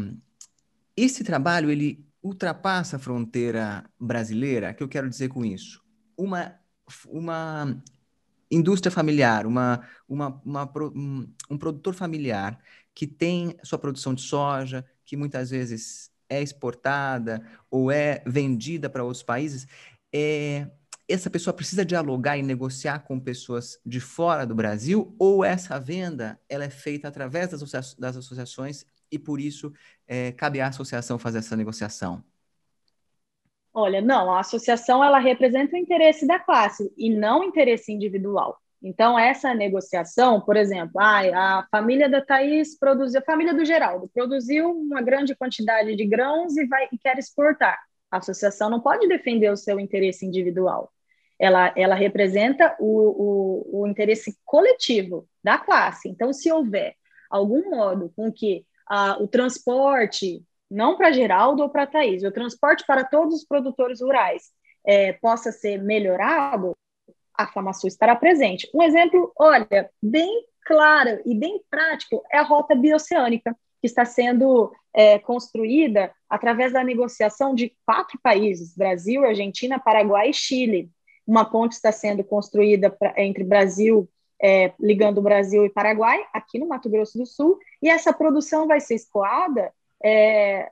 esse 0.97 1.25
trabalho, 1.25 1.73
ele 1.73 2.07
ultrapassa 2.23 2.99
a 2.99 3.01
fronteira 3.01 3.85
brasileira. 3.99 4.71
O 4.71 4.75
que 4.77 4.83
eu 4.85 4.89
quero 4.89 5.11
dizer 5.11 5.29
com 5.29 5.45
isso? 5.45 5.83
Uma, 6.17 6.55
uma 7.09 7.83
indústria 8.53 8.93
familiar, 8.93 9.47
uma, 9.47 9.81
uma, 10.07 10.41
uma, 10.45 10.73
um 11.51 11.59
produtor 11.59 11.95
familiar 11.95 12.59
que 12.95 13.07
tem 13.07 13.57
sua 13.65 13.79
produção 13.79 14.13
de 14.13 14.21
soja, 14.21 14.85
que 15.05 15.17
muitas 15.17 15.51
vezes 15.51 16.11
é 16.29 16.43
exportada 16.43 17.43
ou 17.71 17.91
é 17.91 18.23
vendida 18.27 18.91
para 18.91 19.03
outros 19.03 19.23
países, 19.23 19.67
é, 20.15 20.69
essa 21.09 21.31
pessoa 21.31 21.55
precisa 21.55 21.85
dialogar 21.85 22.37
e 22.37 22.43
negociar 22.43 23.01
com 23.01 23.19
pessoas 23.19 23.79
de 23.85 24.01
fora 24.01 24.47
do 24.47 24.55
Brasil 24.55 25.15
ou 25.19 25.45
essa 25.45 25.79
venda 25.79 26.39
ela 26.49 26.65
é 26.65 26.71
feita 26.71 27.09
através 27.09 27.51
das, 27.51 27.95
das 27.95 28.17
associações 28.17 28.85
e 29.11 29.19
por 29.19 29.41
isso 29.41 29.73
é, 30.07 30.33
cabe 30.33 30.61
à 30.61 30.69
associação 30.69 31.19
fazer 31.19 31.39
essa 31.39 31.57
negociação? 31.57 32.25
Olha, 33.75 34.03
não, 34.03 34.31
a 34.31 34.41
associação 34.41 35.03
ela 35.03 35.19
representa 35.19 35.75
o 35.75 35.79
interesse 35.79 36.27
da 36.27 36.39
classe 36.39 36.93
e 36.97 37.09
não 37.09 37.41
o 37.41 37.45
interesse 37.45 37.91
individual. 37.91 38.59
Então, 38.83 39.19
essa 39.19 39.55
negociação, 39.55 40.41
por 40.41 40.57
exemplo, 40.57 41.01
ah, 41.01 41.61
a 41.61 41.67
família 41.71 42.09
da 42.09 42.21
Thaís 42.21 42.77
produziu, 42.77 43.21
a 43.21 43.25
família 43.25 43.55
do 43.55 43.65
Geraldo 43.65 44.11
produziu 44.13 44.71
uma 44.71 45.01
grande 45.01 45.35
quantidade 45.37 45.95
de 45.95 46.05
grãos 46.05 46.57
e, 46.57 46.67
vai, 46.67 46.89
e 46.93 46.99
quer 46.99 47.17
exportar. 47.17 47.79
A 48.11 48.19
associação 48.19 48.69
não 48.69 48.81
pode 48.81 49.07
defender 49.07 49.51
o 49.51 49.57
seu 49.57 49.79
interesse 49.79 50.27
individual. 50.27 50.93
Ela, 51.39 51.73
ela 51.77 51.95
representa 51.95 52.77
o, 52.79 53.71
o, 53.71 53.83
o 53.83 53.87
interesse 53.87 54.37
coletivo 54.45 55.27
da 55.43 55.59
classe. 55.59 56.09
Então, 56.09 56.33
se 56.33 56.53
houver 56.53 56.95
algum 57.31 57.71
modo 57.71 58.13
com 58.15 58.31
que 58.31 58.67
ah, 58.87 59.17
o 59.21 59.29
transporte 59.29 60.45
não 60.73 60.97
para 60.97 61.13
Geraldo 61.13 61.63
ou 61.63 61.69
para 61.69 61.87
Thaís, 61.87 62.25
o 62.25 62.33
transporte 62.33 62.85
para 62.87 63.05
todos 63.05 63.35
os 63.35 63.45
produtores 63.45 64.01
rurais 64.01 64.51
é, 64.85 65.13
possa 65.13 65.53
ser 65.53 65.81
melhorado, 65.81 66.75
a 67.35 67.47
FamaSul 67.47 67.89
estará 67.89 68.17
presente. 68.17 68.69
Um 68.75 68.83
exemplo, 68.83 69.33
olha, 69.39 69.91
bem 70.03 70.45
claro 70.65 71.21
e 71.25 71.35
bem 71.35 71.61
prático 71.71 72.23
é 72.31 72.39
a 72.39 72.43
rota 72.43 72.75
bioceânica, 72.75 73.57
que 73.81 73.87
está 73.87 74.05
sendo 74.05 74.73
é, 74.95 75.19
construída 75.19 76.13
através 76.29 76.73
da 76.73 76.85
negociação 76.85 77.55
de 77.55 77.75
quatro 77.85 78.19
países: 78.23 78.77
Brasil, 78.77 79.25
Argentina, 79.25 79.79
Paraguai 79.79 80.31
e 80.31 80.35
Chile. 80.35 80.91
Uma 81.27 81.45
ponte 81.45 81.73
está 81.73 81.93
sendo 81.93 82.25
construída 82.25 82.91
pra, 82.91 83.15
entre 83.17 83.45
Brasil, 83.45 84.09
é, 84.43 84.73
ligando 84.81 85.23
Brasil 85.23 85.65
e 85.65 85.71
Paraguai, 85.71 86.21
aqui 86.33 86.59
no 86.59 86.67
Mato 86.67 86.89
Grosso 86.89 87.17
do 87.17 87.27
Sul, 87.27 87.59
e 87.81 87.89
essa 87.89 88.13
produção 88.13 88.67
vai 88.67 88.81
ser 88.81 88.95
escoada 88.95 89.73
é, 90.05 90.71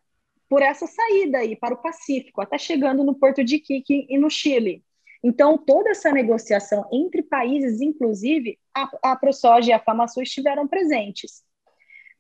por 0.49 0.63
essa 0.63 0.87
saída 0.87 1.39
aí 1.39 1.55
para 1.57 1.75
o 1.75 1.83
Pacífico, 1.83 2.41
até 2.41 2.59
chegando 2.59 3.05
no 3.05 3.15
Porto 3.15 3.45
de 3.45 3.57
Iquique 3.57 4.07
e 4.09 4.19
no 4.19 4.29
Chile. 4.29 4.85
Então, 5.23 5.59
toda 5.59 5.91
essa 5.91 6.11
negociação 6.11 6.89
entre 6.91 7.23
países, 7.23 7.81
inclusive, 7.81 8.59
a, 8.75 9.13
a 9.13 9.17
ProSoja 9.17 9.71
e 9.71 9.73
a 9.73 9.79
FamaSul 9.79 10.23
estiveram 10.23 10.67
presentes. 10.67 11.43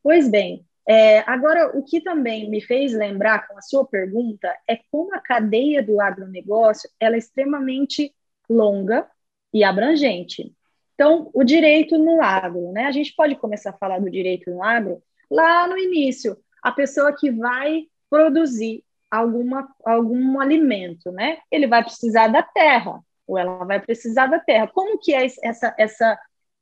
Pois 0.02 0.28
bem, 0.30 0.64
é, 0.86 1.20
agora, 1.20 1.76
o 1.76 1.82
que 1.82 2.00
também 2.00 2.50
me 2.50 2.60
fez 2.60 2.92
lembrar 2.92 3.48
com 3.48 3.56
a 3.58 3.62
sua 3.62 3.86
pergunta 3.86 4.54
é 4.68 4.78
como 4.90 5.14
a 5.14 5.20
cadeia 5.20 5.82
do 5.82 6.00
agronegócio 6.00 6.90
ela 6.98 7.14
é 7.14 7.18
extremamente 7.18 8.14
longa 8.48 9.08
e 9.52 9.64
abrangente. 9.64 10.54
Então, 10.94 11.30
o 11.32 11.42
direito 11.42 11.96
no 11.96 12.22
agro, 12.22 12.72
né? 12.72 12.84
A 12.84 12.92
gente 12.92 13.14
pode 13.14 13.34
começar 13.36 13.70
a 13.70 13.78
falar 13.78 14.00
do 14.00 14.10
direito 14.10 14.50
no 14.50 14.62
agro 14.62 15.02
lá 15.30 15.66
no 15.66 15.78
início 15.78 16.36
a 16.62 16.72
pessoa 16.72 17.12
que 17.12 17.30
vai 17.30 17.84
produzir 18.08 18.84
alguma, 19.10 19.68
algum 19.84 20.40
alimento, 20.40 21.10
né? 21.10 21.38
Ele 21.50 21.66
vai 21.66 21.82
precisar 21.82 22.28
da 22.28 22.42
terra, 22.42 23.00
ou 23.26 23.38
ela 23.38 23.64
vai 23.64 23.80
precisar 23.80 24.26
da 24.26 24.38
terra. 24.38 24.68
Como 24.68 24.98
que 24.98 25.14
é 25.14 25.26
essa, 25.42 25.74
essa, 25.78 26.18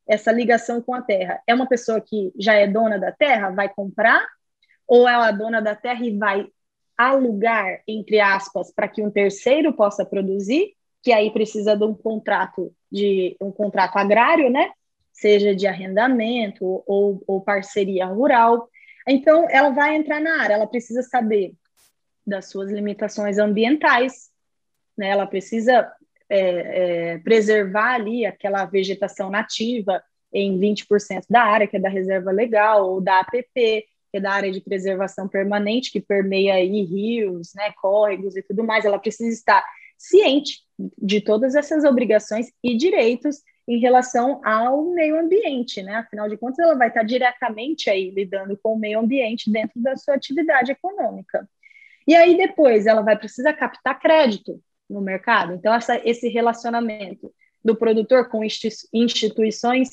essa 0.06 0.32
ligação 0.32 0.80
com 0.80 0.94
a 0.94 1.02
terra? 1.02 1.40
É 1.46 1.54
uma 1.54 1.66
pessoa 1.66 2.00
que 2.00 2.32
já 2.38 2.54
é 2.54 2.66
dona 2.66 2.98
da 2.98 3.12
terra, 3.12 3.50
vai 3.50 3.68
comprar, 3.68 4.26
ou 4.86 5.06
ela 5.06 5.28
é 5.28 5.32
dona 5.32 5.60
da 5.60 5.74
terra 5.74 6.04
e 6.04 6.16
vai 6.16 6.46
alugar, 6.96 7.80
entre 7.86 8.18
aspas, 8.18 8.72
para 8.72 8.88
que 8.88 9.02
um 9.02 9.10
terceiro 9.10 9.72
possa 9.72 10.04
produzir, 10.04 10.74
que 11.02 11.12
aí 11.12 11.30
precisa 11.30 11.76
de 11.76 11.84
um 11.84 11.94
contrato 11.94 12.74
de 12.90 13.36
um 13.40 13.52
contrato 13.52 13.96
agrário, 13.96 14.50
né? 14.50 14.70
Seja 15.12 15.54
de 15.54 15.66
arrendamento 15.66 16.82
ou, 16.86 17.22
ou 17.26 17.40
parceria 17.40 18.06
rural. 18.06 18.68
Então, 19.06 19.46
ela 19.50 19.70
vai 19.70 19.96
entrar 19.96 20.20
na 20.20 20.42
área, 20.42 20.54
ela 20.54 20.66
precisa 20.66 21.02
saber 21.02 21.54
das 22.26 22.50
suas 22.50 22.70
limitações 22.70 23.38
ambientais, 23.38 24.30
né? 24.96 25.08
ela 25.08 25.26
precisa 25.26 25.90
é, 26.28 27.12
é, 27.12 27.18
preservar 27.18 27.94
ali 27.94 28.26
aquela 28.26 28.64
vegetação 28.66 29.30
nativa 29.30 30.02
em 30.32 30.58
20% 30.58 31.24
da 31.28 31.42
área, 31.42 31.66
que 31.66 31.76
é 31.76 31.80
da 31.80 31.88
reserva 31.88 32.30
legal, 32.30 32.86
ou 32.90 33.00
da 33.00 33.20
APP, 33.20 33.86
que 34.10 34.16
é 34.16 34.20
da 34.20 34.32
área 34.32 34.50
de 34.50 34.60
preservação 34.60 35.26
permanente, 35.26 35.90
que 35.90 36.00
permeia 36.00 36.54
aí 36.54 36.82
rios, 36.82 37.54
né, 37.54 37.72
córregos 37.80 38.36
e 38.36 38.42
tudo 38.42 38.62
mais. 38.62 38.84
Ela 38.84 38.98
precisa 38.98 39.32
estar 39.32 39.64
ciente 39.96 40.60
de 40.98 41.20
todas 41.20 41.54
essas 41.54 41.84
obrigações 41.84 42.52
e 42.62 42.76
direitos 42.76 43.38
em 43.68 43.78
relação 43.78 44.40
ao 44.42 44.82
meio 44.86 45.20
ambiente, 45.20 45.82
né? 45.82 45.96
Afinal 45.96 46.26
de 46.26 46.38
contas, 46.38 46.58
ela 46.58 46.74
vai 46.74 46.88
estar 46.88 47.02
diretamente 47.02 47.90
aí 47.90 48.10
lidando 48.10 48.56
com 48.56 48.72
o 48.72 48.78
meio 48.78 48.98
ambiente 48.98 49.52
dentro 49.52 49.78
da 49.82 49.94
sua 49.94 50.14
atividade 50.14 50.72
econômica. 50.72 51.46
E 52.06 52.16
aí 52.16 52.34
depois 52.34 52.86
ela 52.86 53.02
vai 53.02 53.18
precisar 53.18 53.52
captar 53.52 54.00
crédito 54.00 54.58
no 54.88 55.02
mercado. 55.02 55.52
Então 55.52 55.74
essa, 55.74 56.00
esse 56.08 56.30
relacionamento 56.30 57.30
do 57.62 57.76
produtor 57.76 58.30
com 58.30 58.40
instituições 58.42 59.90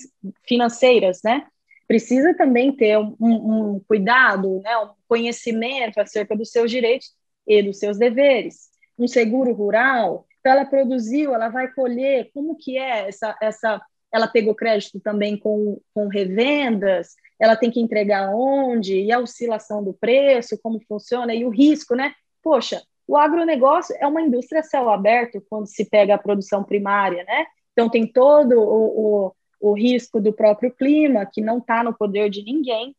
financeiras, 0.47 1.19
né? 1.21 1.45
Precisa 1.85 2.33
também 2.33 2.73
ter 2.73 2.97
um, 2.97 3.15
um 3.19 3.81
cuidado, 3.85 4.61
né? 4.61 4.77
Um 4.77 4.91
conhecimento 5.05 5.99
acerca 5.99 6.33
dos 6.33 6.49
seus 6.49 6.71
direitos 6.71 7.09
e 7.45 7.61
dos 7.61 7.77
seus 7.77 7.97
deveres. 7.97 8.69
Um 8.97 9.05
seguro 9.07 9.51
rural, 9.51 10.25
então, 10.45 10.53
ela 10.53 10.65
produziu, 10.65 11.34
ela 11.34 11.49
vai 11.49 11.67
colher, 11.73 12.29
como 12.31 12.55
que 12.55 12.77
é 12.77 13.08
essa, 13.08 13.36
essa 13.41 13.81
ela 14.13 14.27
pegou 14.27 14.53
crédito 14.53 14.99
também 14.99 15.36
com, 15.36 15.81
com 15.91 16.08
revendas, 16.08 17.15
ela 17.39 17.55
tem 17.55 17.71
que 17.71 17.79
entregar 17.79 18.29
onde, 18.29 18.93
e 18.93 19.12
a 19.12 19.17
oscilação 19.17 19.84
do 19.84 19.91
preço, 19.91 20.60
como 20.62 20.79
funciona, 20.88 21.34
e 21.34 21.43
o 21.43 21.49
risco, 21.49 21.95
né? 21.95 22.13
Poxa, 22.43 22.84
o 23.08 23.17
agronegócio 23.17 23.95
é 23.99 24.05
uma 24.05 24.21
indústria 24.21 24.62
céu 24.62 24.88
aberto 24.91 25.43
quando 25.49 25.65
se 25.65 25.84
pega 25.89 26.13
a 26.13 26.19
produção 26.19 26.63
primária, 26.63 27.23
né? 27.23 27.47
Então 27.71 27.89
tem 27.89 28.05
todo 28.05 28.53
o, 28.60 29.25
o, 29.25 29.36
o 29.60 29.73
risco 29.73 30.21
do 30.21 30.31
próprio 30.31 30.71
clima, 30.71 31.25
que 31.25 31.41
não 31.41 31.58
está 31.58 31.84
no 31.84 31.91
poder 31.91 32.29
de 32.29 32.43
ninguém, 32.43 32.95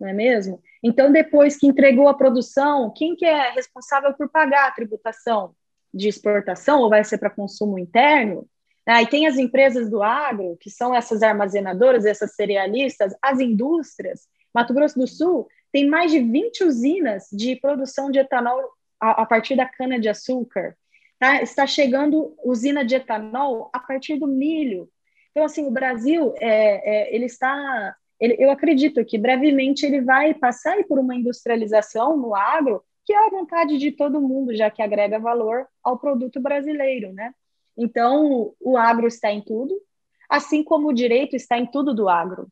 não 0.00 0.08
é 0.08 0.14
mesmo? 0.14 0.58
Então, 0.82 1.12
depois 1.12 1.58
que 1.58 1.66
entregou 1.66 2.08
a 2.08 2.14
produção, 2.14 2.90
quem 2.96 3.14
que 3.14 3.26
é 3.26 3.50
responsável 3.50 4.14
por 4.14 4.30
pagar 4.30 4.68
a 4.68 4.72
tributação? 4.72 5.54
De 5.92 6.08
exportação 6.08 6.80
ou 6.80 6.88
vai 6.88 7.04
ser 7.04 7.18
para 7.18 7.30
consumo 7.30 7.78
interno. 7.78 8.46
Aí 8.86 9.06
tem 9.06 9.26
as 9.26 9.36
empresas 9.36 9.88
do 9.88 10.02
agro, 10.02 10.56
que 10.60 10.70
são 10.70 10.94
essas 10.94 11.22
armazenadoras, 11.22 12.04
essas 12.04 12.34
cerealistas, 12.34 13.14
as 13.22 13.38
indústrias. 13.38 14.26
Mato 14.52 14.74
Grosso 14.74 14.98
do 14.98 15.06
Sul 15.06 15.48
tem 15.72 15.88
mais 15.88 16.10
de 16.10 16.18
20 16.18 16.64
usinas 16.64 17.28
de 17.32 17.56
produção 17.56 18.10
de 18.10 18.18
etanol 18.18 18.60
a, 19.00 19.22
a 19.22 19.26
partir 19.26 19.56
da 19.56 19.66
cana-de-açúcar. 19.66 20.76
Tá? 21.18 21.40
Está 21.42 21.66
chegando 21.66 22.34
usina 22.44 22.84
de 22.84 22.96
etanol 22.96 23.70
a 23.72 23.78
partir 23.78 24.18
do 24.18 24.26
milho. 24.26 24.88
Então, 25.30 25.44
assim, 25.44 25.66
o 25.66 25.70
Brasil, 25.70 26.34
é, 26.38 27.10
é, 27.10 27.14
ele 27.14 27.26
está... 27.26 27.94
Ele, 28.20 28.36
eu 28.38 28.50
acredito 28.50 29.04
que 29.04 29.18
brevemente 29.18 29.86
ele 29.86 30.00
vai 30.00 30.34
passar 30.34 30.82
por 30.84 30.98
uma 30.98 31.14
industrialização 31.14 32.16
no 32.16 32.34
agro 32.36 32.82
que 33.04 33.12
é 33.12 33.26
a 33.26 33.30
vontade 33.30 33.78
de 33.78 33.92
todo 33.92 34.20
mundo, 34.20 34.54
já 34.54 34.70
que 34.70 34.82
agrega 34.82 35.18
valor 35.18 35.66
ao 35.82 35.98
produto 35.98 36.40
brasileiro, 36.40 37.12
né? 37.12 37.34
Então, 37.76 38.54
o 38.60 38.76
agro 38.76 39.06
está 39.06 39.32
em 39.32 39.40
tudo, 39.40 39.80
assim 40.28 40.62
como 40.62 40.88
o 40.88 40.92
direito 40.92 41.34
está 41.34 41.58
em 41.58 41.66
tudo 41.66 41.94
do 41.94 42.08
agro. 42.08 42.48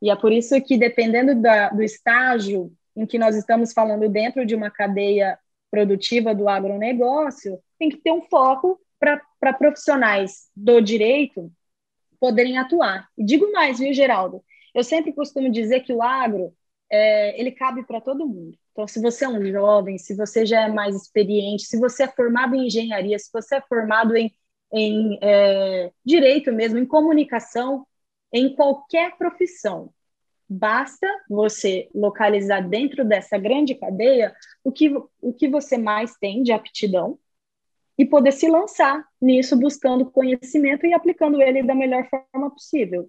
E 0.00 0.10
é 0.10 0.16
por 0.16 0.32
isso 0.32 0.60
que, 0.62 0.76
dependendo 0.76 1.40
da, 1.40 1.70
do 1.70 1.82
estágio 1.82 2.72
em 2.96 3.06
que 3.06 3.18
nós 3.18 3.36
estamos 3.36 3.72
falando 3.72 4.08
dentro 4.08 4.46
de 4.46 4.54
uma 4.54 4.70
cadeia 4.70 5.38
produtiva 5.70 6.34
do 6.34 6.48
agronegócio, 6.48 7.58
tem 7.78 7.88
que 7.88 7.96
ter 7.96 8.12
um 8.12 8.22
foco 8.22 8.80
para 8.98 9.52
profissionais 9.52 10.48
do 10.54 10.80
direito 10.80 11.50
poderem 12.20 12.58
atuar. 12.58 13.08
E 13.18 13.24
digo 13.24 13.50
mais, 13.52 13.78
viu, 13.78 13.92
Geraldo? 13.92 14.42
Eu 14.74 14.82
sempre 14.82 15.12
costumo 15.12 15.50
dizer 15.50 15.80
que 15.80 15.92
o 15.92 16.02
agro 16.02 16.54
é, 16.90 17.38
ele 17.40 17.52
cabe 17.52 17.84
para 17.84 18.00
todo 18.00 18.26
mundo. 18.26 18.56
Então, 18.72 18.86
se 18.86 19.00
você 19.00 19.24
é 19.24 19.28
um 19.28 19.44
jovem, 19.44 19.98
se 19.98 20.14
você 20.14 20.44
já 20.44 20.62
é 20.62 20.68
mais 20.68 20.94
experiente, 20.96 21.64
se 21.64 21.78
você 21.78 22.04
é 22.04 22.08
formado 22.08 22.54
em 22.54 22.66
engenharia, 22.66 23.18
se 23.18 23.30
você 23.32 23.56
é 23.56 23.60
formado 23.60 24.16
em, 24.16 24.32
em 24.72 25.18
é, 25.22 25.92
direito 26.04 26.52
mesmo, 26.52 26.78
em 26.78 26.86
comunicação, 26.86 27.86
em 28.32 28.54
qualquer 28.54 29.16
profissão, 29.16 29.92
basta 30.48 31.06
você 31.28 31.88
localizar 31.94 32.68
dentro 32.68 33.04
dessa 33.04 33.38
grande 33.38 33.74
cadeia 33.74 34.34
o 34.62 34.72
que, 34.72 34.92
o 35.20 35.32
que 35.32 35.48
você 35.48 35.78
mais 35.78 36.16
tem 36.16 36.42
de 36.42 36.52
aptidão 36.52 37.18
e 37.96 38.04
poder 38.04 38.32
se 38.32 38.48
lançar 38.48 39.06
nisso, 39.20 39.56
buscando 39.56 40.10
conhecimento 40.10 40.84
e 40.84 40.92
aplicando 40.92 41.40
ele 41.40 41.62
da 41.62 41.74
melhor 41.74 42.08
forma 42.08 42.50
possível. 42.50 43.08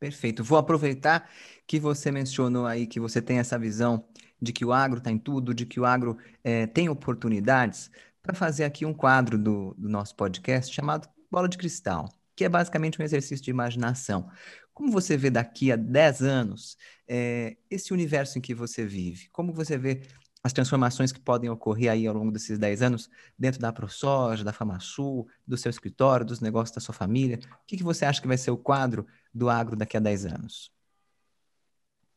Perfeito. 0.00 0.42
Vou 0.42 0.58
aproveitar 0.58 1.30
que 1.66 1.78
você 1.78 2.10
mencionou 2.10 2.66
aí 2.66 2.86
que 2.86 3.00
você 3.00 3.20
tem 3.22 3.38
essa 3.38 3.58
visão 3.58 4.06
de 4.40 4.52
que 4.52 4.64
o 4.64 4.72
agro 4.72 4.98
está 4.98 5.10
em 5.10 5.18
tudo, 5.18 5.54
de 5.54 5.64
que 5.64 5.80
o 5.80 5.84
agro 5.84 6.18
é, 6.42 6.66
tem 6.66 6.88
oportunidades, 6.88 7.90
para 8.22 8.34
fazer 8.34 8.64
aqui 8.64 8.86
um 8.86 8.94
quadro 8.94 9.36
do, 9.36 9.74
do 9.76 9.88
nosso 9.88 10.16
podcast 10.16 10.74
chamado 10.74 11.08
Bola 11.30 11.48
de 11.48 11.58
Cristal, 11.58 12.08
que 12.34 12.44
é 12.44 12.48
basicamente 12.48 13.00
um 13.00 13.04
exercício 13.04 13.44
de 13.44 13.50
imaginação. 13.50 14.30
Como 14.72 14.90
você 14.90 15.16
vê 15.16 15.30
daqui 15.30 15.70
a 15.70 15.76
10 15.76 16.22
anos 16.22 16.76
é, 17.06 17.56
esse 17.70 17.92
universo 17.92 18.38
em 18.38 18.40
que 18.40 18.54
você 18.54 18.84
vive? 18.84 19.28
Como 19.30 19.52
você 19.52 19.76
vê 19.76 20.02
as 20.42 20.52
transformações 20.52 21.12
que 21.12 21.20
podem 21.20 21.50
ocorrer 21.50 21.90
aí 21.90 22.06
ao 22.06 22.14
longo 22.14 22.32
desses 22.32 22.58
10 22.58 22.82
anos 22.82 23.10
dentro 23.38 23.60
da 23.60 23.72
ProSoja, 23.72 24.42
da 24.42 24.52
FamaSul, 24.52 25.26
do 25.46 25.56
seu 25.56 25.70
escritório, 25.70 26.24
dos 26.24 26.40
negócios 26.40 26.74
da 26.74 26.80
sua 26.80 26.94
família? 26.94 27.38
O 27.62 27.66
que, 27.66 27.76
que 27.76 27.84
você 27.84 28.04
acha 28.04 28.20
que 28.20 28.28
vai 28.28 28.38
ser 28.38 28.50
o 28.50 28.56
quadro 28.56 29.06
do 29.32 29.50
agro 29.50 29.76
daqui 29.76 29.96
a 29.96 30.00
10 30.00 30.26
anos? 30.26 30.72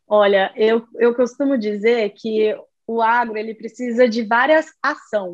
Olha, 0.08 0.53
eu, 0.55 0.88
eu 0.95 1.14
costumo 1.14 1.58
dizer 1.58 2.10
que 2.12 2.55
o 2.88 3.01
agro 3.01 3.38
ele 3.38 3.53
precisa 3.53 4.08
de 4.08 4.24
várias 4.24 4.68
ação. 4.82 5.34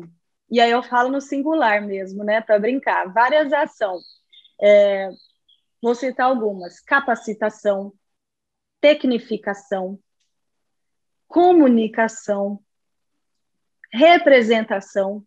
E 0.50 0.60
aí 0.60 0.70
eu 0.70 0.82
falo 0.82 1.10
no 1.10 1.20
singular 1.20 1.80
mesmo, 1.80 2.24
né, 2.24 2.40
para 2.40 2.58
brincar. 2.58 3.12
Várias 3.12 3.52
ação. 3.52 3.98
É, 4.60 5.08
vou 5.80 5.94
citar 5.94 6.26
algumas: 6.26 6.80
capacitação, 6.80 7.92
tecnificação, 8.80 9.98
comunicação, 11.28 12.60
representação, 13.92 15.24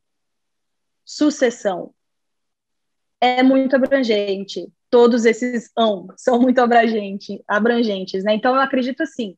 sucessão. 1.05 1.93
É 3.21 3.41
muito 3.41 3.77
abrangente. 3.77 4.71
Todos 4.89 5.25
esses 5.25 5.71
ão 5.77 6.07
são 6.15 6.39
muito 6.39 6.59
abrangente, 6.59 7.43
abrangentes, 7.47 8.23
né? 8.23 8.33
Então 8.35 8.55
eu 8.55 8.61
acredito 8.61 9.03
assim 9.03 9.35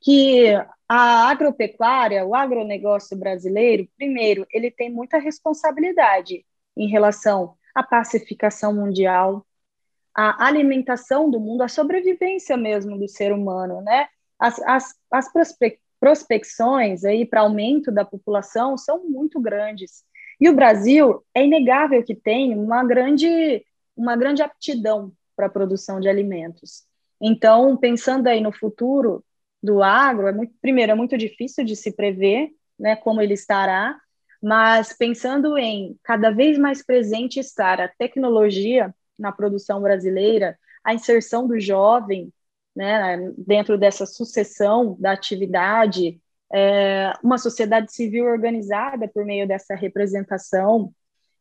que 0.00 0.52
a 0.88 1.30
agropecuária, 1.30 2.26
o 2.26 2.34
agronegócio 2.34 3.16
brasileiro, 3.16 3.88
primeiro, 3.96 4.46
ele 4.52 4.70
tem 4.70 4.90
muita 4.90 5.18
responsabilidade 5.18 6.44
em 6.76 6.88
relação 6.88 7.54
à 7.74 7.82
pacificação 7.82 8.74
mundial, 8.74 9.46
à 10.14 10.46
alimentação 10.46 11.30
do 11.30 11.40
mundo, 11.40 11.62
à 11.62 11.68
sobrevivência 11.68 12.56
mesmo 12.56 12.98
do 12.98 13.08
ser 13.08 13.32
humano, 13.32 13.80
né? 13.80 14.08
As, 14.38 14.60
as, 14.62 14.94
as 15.10 15.26
prospecções 15.98 17.04
aí 17.04 17.24
para 17.24 17.40
aumento 17.40 17.90
da 17.90 18.04
população 18.04 18.76
são 18.76 19.04
muito 19.04 19.40
grandes. 19.40 20.04
E 20.40 20.48
o 20.48 20.54
Brasil 20.54 21.24
é 21.34 21.44
inegável 21.44 22.02
que 22.04 22.14
tem 22.14 22.56
uma 22.56 22.84
grande, 22.84 23.64
uma 23.96 24.16
grande 24.16 24.42
aptidão 24.42 25.12
para 25.36 25.46
a 25.46 25.50
produção 25.50 26.00
de 26.00 26.08
alimentos. 26.08 26.84
Então, 27.20 27.76
pensando 27.76 28.26
aí 28.26 28.40
no 28.40 28.52
futuro 28.52 29.24
do 29.62 29.82
agro, 29.82 30.26
é 30.26 30.32
muito, 30.32 30.54
primeiro, 30.60 30.92
é 30.92 30.94
muito 30.94 31.16
difícil 31.16 31.64
de 31.64 31.74
se 31.74 31.92
prever 31.92 32.50
né, 32.78 32.96
como 32.96 33.20
ele 33.20 33.34
estará, 33.34 33.96
mas 34.42 34.92
pensando 34.92 35.56
em 35.56 35.98
cada 36.02 36.30
vez 36.30 36.58
mais 36.58 36.84
presente 36.84 37.40
estar 37.40 37.80
a 37.80 37.88
tecnologia 37.88 38.94
na 39.18 39.32
produção 39.32 39.80
brasileira, 39.80 40.58
a 40.82 40.92
inserção 40.92 41.46
do 41.46 41.58
jovem 41.58 42.32
né, 42.76 43.32
dentro 43.38 43.78
dessa 43.78 44.04
sucessão 44.04 44.96
da 44.98 45.12
atividade, 45.12 46.20
é, 46.52 47.12
uma 47.22 47.38
sociedade 47.38 47.92
civil 47.92 48.26
organizada 48.26 49.08
por 49.08 49.24
meio 49.24 49.46
dessa 49.46 49.74
representação 49.74 50.92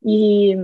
e 0.04 0.56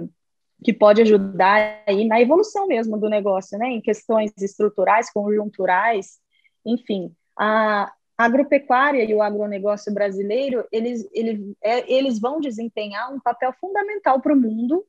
que 0.63 0.73
pode 0.73 1.01
ajudar 1.01 1.81
aí 1.87 2.05
na 2.05 2.21
evolução 2.21 2.67
mesmo 2.67 2.97
do 2.97 3.09
negócio, 3.09 3.57
né, 3.57 3.67
em 3.67 3.81
questões 3.81 4.31
estruturais, 4.37 5.11
conjunturais, 5.11 6.19
enfim, 6.65 7.13
a 7.37 7.91
agropecuária 8.17 9.03
e 9.03 9.13
o 9.13 9.21
agronegócio 9.21 9.93
brasileiro, 9.93 10.65
eles, 10.71 11.07
eles, 11.13 11.39
é, 11.63 11.91
eles 11.91 12.19
vão 12.19 12.41
desempenhar 12.41 13.13
um 13.13 13.19
papel 13.19 13.53
fundamental 13.53 14.19
para 14.19 14.33
o 14.33 14.35
mundo 14.35 14.85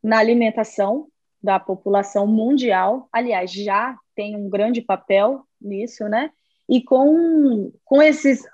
na 0.00 0.18
alimentação 0.18 1.08
da 1.42 1.58
população 1.58 2.26
mundial, 2.26 3.08
aliás, 3.12 3.52
já 3.52 3.96
tem 4.14 4.36
um 4.36 4.48
grande 4.48 4.80
papel 4.80 5.44
nisso, 5.60 6.04
né? 6.08 6.30
E 6.68 6.82
com, 6.82 7.72
com 7.84 8.02
esses 8.02 8.44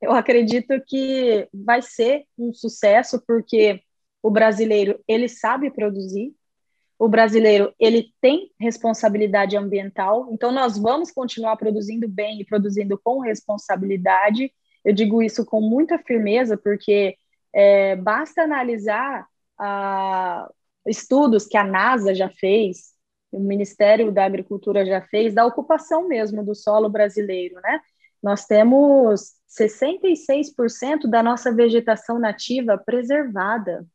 eu 0.00 0.12
acredito 0.12 0.80
que 0.86 1.48
vai 1.52 1.80
ser 1.80 2.24
um 2.38 2.52
sucesso, 2.52 3.22
porque 3.26 3.80
o 4.26 4.30
brasileiro, 4.30 4.98
ele 5.06 5.28
sabe 5.28 5.70
produzir, 5.70 6.34
o 6.98 7.08
brasileiro, 7.08 7.72
ele 7.78 8.12
tem 8.20 8.50
responsabilidade 8.58 9.56
ambiental, 9.56 10.28
então 10.32 10.50
nós 10.50 10.76
vamos 10.76 11.12
continuar 11.12 11.56
produzindo 11.56 12.08
bem 12.08 12.40
e 12.40 12.44
produzindo 12.44 12.98
com 12.98 13.20
responsabilidade, 13.20 14.52
eu 14.84 14.92
digo 14.92 15.22
isso 15.22 15.46
com 15.46 15.60
muita 15.60 15.96
firmeza, 16.00 16.56
porque 16.56 17.16
é, 17.54 17.94
basta 17.94 18.42
analisar 18.42 19.28
a, 19.56 20.50
estudos 20.84 21.46
que 21.46 21.56
a 21.56 21.62
NASA 21.62 22.12
já 22.12 22.28
fez, 22.28 22.94
o 23.30 23.38
Ministério 23.38 24.10
da 24.10 24.24
Agricultura 24.24 24.84
já 24.84 25.02
fez, 25.02 25.34
da 25.34 25.46
ocupação 25.46 26.08
mesmo 26.08 26.44
do 26.44 26.54
solo 26.54 26.88
brasileiro, 26.88 27.60
né? 27.62 27.80
Nós 28.20 28.44
temos 28.44 29.34
66% 29.48 31.08
da 31.08 31.22
nossa 31.22 31.54
vegetação 31.54 32.18
nativa 32.18 32.76
preservada. 32.76 33.86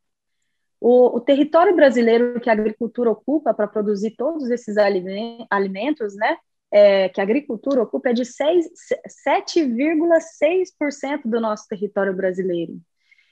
O, 0.81 1.17
o, 1.17 1.21
território 1.21 1.75
brasileiro 1.75 2.41
que 2.41 2.49
a 2.49 2.53
agricultura 2.53 3.11
ocupa 3.11 3.53
para 3.53 3.67
produzir 3.67 4.15
todos 4.17 4.49
esses 4.49 4.77
alimentos, 4.77 6.15
né, 6.15 6.37
é, 6.71 7.09
que 7.09 7.21
a 7.21 7.23
agricultura 7.23 7.83
ocupa 7.83 8.09
é 8.09 8.13
de 8.13 8.23
7,6% 8.23 11.21
do 11.25 11.39
nosso 11.39 11.67
território 11.67 12.15
brasileiro. 12.15 12.79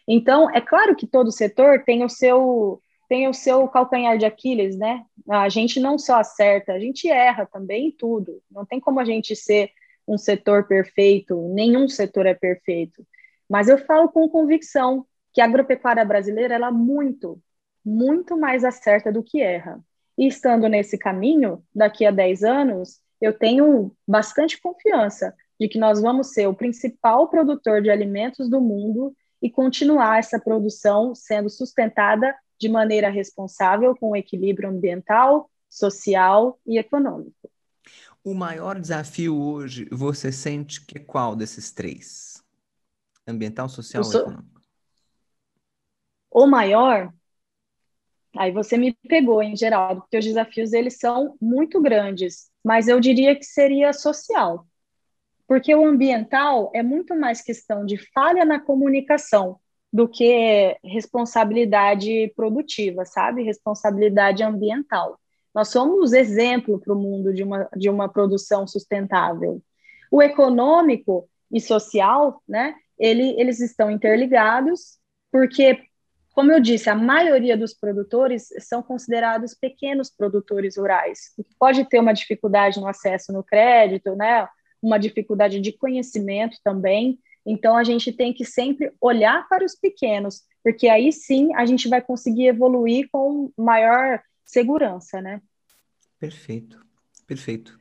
Então, 0.07 0.47
é 0.51 0.61
claro 0.61 0.95
que 0.95 1.07
todo 1.07 1.31
setor 1.31 1.83
tem 1.83 2.03
o 2.03 2.09
seu 2.09 2.79
tem 3.07 3.27
o 3.27 3.33
seu 3.33 3.67
calcanhar 3.67 4.19
de 4.19 4.25
Aquiles, 4.25 4.77
né? 4.77 5.03
A 5.27 5.49
gente 5.49 5.79
não 5.79 5.97
só 5.97 6.19
acerta, 6.19 6.73
a 6.73 6.79
gente 6.79 7.09
erra 7.09 7.43
também 7.43 7.87
em 7.87 7.91
tudo. 7.91 8.39
Não 8.51 8.63
tem 8.63 8.79
como 8.79 8.99
a 8.99 9.03
gente 9.03 9.35
ser 9.35 9.71
um 10.07 10.15
setor 10.15 10.67
perfeito, 10.67 11.35
nenhum 11.55 11.89
setor 11.89 12.27
é 12.27 12.35
perfeito. 12.35 13.03
Mas 13.49 13.67
eu 13.67 13.79
falo 13.79 14.09
com 14.09 14.29
convicção 14.29 15.07
que 15.33 15.41
a 15.41 15.45
agropecuária 15.45 16.03
brasileira 16.05 16.55
ela 16.55 16.71
muito, 16.71 17.41
muito 17.83 18.37
mais 18.37 18.63
acerta 18.63 19.11
do 19.11 19.23
que 19.23 19.41
erra. 19.41 19.79
E 20.17 20.27
estando 20.27 20.67
nesse 20.67 20.97
caminho, 20.97 21.63
daqui 21.73 22.05
a 22.05 22.11
10 22.11 22.43
anos, 22.43 22.99
eu 23.21 23.37
tenho 23.37 23.95
bastante 24.07 24.59
confiança 24.61 25.33
de 25.59 25.67
que 25.67 25.77
nós 25.77 26.01
vamos 26.01 26.33
ser 26.33 26.47
o 26.47 26.53
principal 26.53 27.27
produtor 27.27 27.81
de 27.81 27.89
alimentos 27.89 28.49
do 28.49 28.61
mundo 28.61 29.15
e 29.41 29.49
continuar 29.49 30.19
essa 30.19 30.39
produção 30.39 31.13
sendo 31.13 31.49
sustentada 31.49 32.35
de 32.59 32.67
maneira 32.67 33.09
responsável, 33.09 33.95
com 33.95 34.15
equilíbrio 34.15 34.69
ambiental, 34.69 35.49
social 35.69 36.59
e 36.65 36.77
econômico. 36.77 37.49
O 38.23 38.33
maior 38.33 38.79
desafio 38.79 39.39
hoje, 39.39 39.87
você 39.91 40.31
sente 40.31 40.85
que 40.85 40.97
é 40.97 41.01
qual 41.01 41.35
desses 41.35 41.71
três? 41.71 42.43
Ambiental, 43.25 43.69
social 43.69 44.03
ou 44.03 44.11
econômico? 44.11 44.58
O 46.31 46.45
maior, 46.45 47.11
aí 48.37 48.51
você 48.51 48.77
me 48.77 48.95
pegou 49.07 49.41
em 49.41 49.55
geral, 49.55 50.01
porque 50.01 50.17
os 50.17 50.25
desafios 50.25 50.73
eles 50.73 50.97
são 50.97 51.35
muito 51.41 51.81
grandes, 51.81 52.49
mas 52.63 52.87
eu 52.87 52.99
diria 52.99 53.35
que 53.35 53.45
seria 53.45 53.93
social. 53.93 54.65
Porque 55.47 55.73
o 55.73 55.85
ambiental 55.85 56.69
é 56.75 56.83
muito 56.83 57.15
mais 57.15 57.41
questão 57.41 57.83
de 57.83 57.97
falha 58.13 58.45
na 58.45 58.59
comunicação 58.59 59.59
do 59.91 60.07
que 60.07 60.77
responsabilidade 60.83 62.31
produtiva, 62.35 63.03
sabe? 63.05 63.43
Responsabilidade 63.43 64.43
ambiental. 64.43 65.19
Nós 65.53 65.69
somos 65.69 66.13
exemplo 66.13 66.79
para 66.79 66.93
o 66.93 66.99
mundo 66.99 67.33
de 67.33 67.43
uma, 67.43 67.67
de 67.75 67.89
uma 67.89 68.07
produção 68.07 68.67
sustentável. 68.67 69.61
O 70.11 70.21
econômico 70.21 71.27
e 71.51 71.59
social, 71.59 72.41
né? 72.47 72.75
Ele, 72.97 73.33
eles 73.39 73.59
estão 73.59 73.89
interligados, 73.89 74.99
porque 75.31 75.88
como 76.39 76.53
eu 76.53 76.61
disse, 76.61 76.89
a 76.89 76.95
maioria 76.95 77.57
dos 77.57 77.73
produtores 77.73 78.47
são 78.59 78.81
considerados 78.81 79.53
pequenos 79.53 80.09
produtores 80.09 80.77
rurais, 80.77 81.33
que 81.35 81.43
pode 81.59 81.83
ter 81.89 81.99
uma 81.99 82.13
dificuldade 82.13 82.79
no 82.79 82.87
acesso 82.87 83.33
no 83.33 83.43
crédito, 83.43 84.15
né? 84.15 84.47
Uma 84.81 84.97
dificuldade 84.97 85.59
de 85.59 85.73
conhecimento 85.73 86.57
também. 86.63 87.19
Então 87.45 87.75
a 87.75 87.83
gente 87.83 88.13
tem 88.13 88.31
que 88.33 88.45
sempre 88.45 88.89
olhar 89.01 89.49
para 89.49 89.65
os 89.65 89.75
pequenos, 89.75 90.43
porque 90.63 90.87
aí 90.87 91.11
sim 91.11 91.53
a 91.55 91.65
gente 91.65 91.89
vai 91.89 92.01
conseguir 92.01 92.47
evoluir 92.47 93.09
com 93.11 93.51
maior 93.57 94.21
segurança, 94.45 95.21
né? 95.21 95.41
Perfeito, 96.17 96.79
perfeito. 97.27 97.77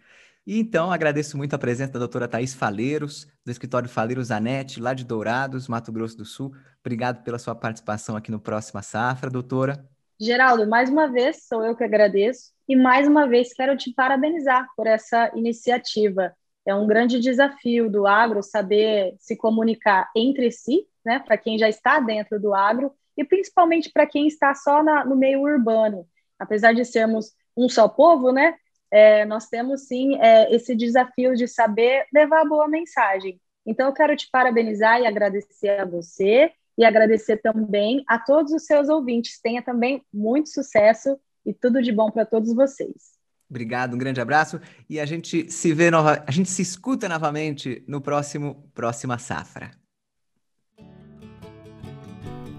E 0.48 0.58
então 0.58 0.90
agradeço 0.90 1.36
muito 1.36 1.52
a 1.52 1.58
presença 1.58 1.92
da 1.92 1.98
doutora 1.98 2.26
Thais 2.26 2.54
Faleiros, 2.54 3.28
do 3.44 3.52
escritório 3.52 3.86
Faleiros 3.86 4.30
Anete, 4.30 4.80
lá 4.80 4.94
de 4.94 5.04
Dourados, 5.04 5.68
Mato 5.68 5.92
Grosso 5.92 6.16
do 6.16 6.24
Sul. 6.24 6.54
Obrigado 6.80 7.22
pela 7.22 7.38
sua 7.38 7.54
participação 7.54 8.16
aqui 8.16 8.30
no 8.30 8.40
Próxima 8.40 8.80
Safra, 8.80 9.28
doutora. 9.28 9.86
Geraldo, 10.18 10.66
mais 10.66 10.88
uma 10.88 11.06
vez 11.06 11.44
sou 11.46 11.62
eu 11.62 11.76
que 11.76 11.84
agradeço 11.84 12.50
e 12.66 12.74
mais 12.74 13.06
uma 13.06 13.28
vez 13.28 13.52
quero 13.52 13.76
te 13.76 13.92
parabenizar 13.92 14.66
por 14.74 14.86
essa 14.86 15.30
iniciativa. 15.34 16.32
É 16.64 16.74
um 16.74 16.86
grande 16.86 17.20
desafio 17.20 17.90
do 17.90 18.06
agro 18.06 18.42
saber 18.42 19.16
se 19.18 19.36
comunicar 19.36 20.08
entre 20.16 20.50
si, 20.50 20.86
né, 21.04 21.18
para 21.18 21.36
quem 21.36 21.58
já 21.58 21.68
está 21.68 22.00
dentro 22.00 22.40
do 22.40 22.54
agro 22.54 22.90
e 23.18 23.22
principalmente 23.22 23.90
para 23.92 24.06
quem 24.06 24.26
está 24.26 24.54
só 24.54 24.82
na, 24.82 25.04
no 25.04 25.14
meio 25.14 25.42
urbano. 25.42 26.06
Apesar 26.38 26.72
de 26.72 26.86
sermos 26.86 27.34
um 27.54 27.68
só 27.68 27.86
povo, 27.86 28.32
né, 28.32 28.54
é, 28.90 29.24
nós 29.24 29.46
temos 29.46 29.82
sim 29.82 30.16
é, 30.20 30.54
esse 30.54 30.74
desafio 30.74 31.34
de 31.34 31.46
saber 31.46 32.06
levar 32.12 32.42
a 32.42 32.48
boa 32.48 32.68
mensagem. 32.68 33.40
Então, 33.66 33.88
eu 33.88 33.92
quero 33.92 34.16
te 34.16 34.28
parabenizar 34.30 35.00
e 35.00 35.06
agradecer 35.06 35.80
a 35.80 35.84
você 35.84 36.50
e 36.76 36.84
agradecer 36.84 37.38
também 37.38 38.04
a 38.06 38.18
todos 38.18 38.52
os 38.52 38.64
seus 38.64 38.88
ouvintes. 38.88 39.40
Tenha 39.42 39.62
também 39.62 40.02
muito 40.12 40.48
sucesso 40.48 41.18
e 41.44 41.52
tudo 41.52 41.82
de 41.82 41.92
bom 41.92 42.10
para 42.10 42.24
todos 42.24 42.54
vocês. 42.54 43.18
Obrigado, 43.50 43.94
um 43.94 43.98
grande 43.98 44.20
abraço 44.20 44.60
e 44.88 45.00
a 45.00 45.06
gente 45.06 45.50
se 45.50 45.72
vê 45.72 45.90
nova, 45.90 46.22
a 46.26 46.30
gente 46.30 46.50
se 46.50 46.60
escuta 46.60 47.08
novamente 47.08 47.82
no 47.88 48.00
próximo 48.00 48.70
próxima 48.74 49.18
safra. 49.18 49.70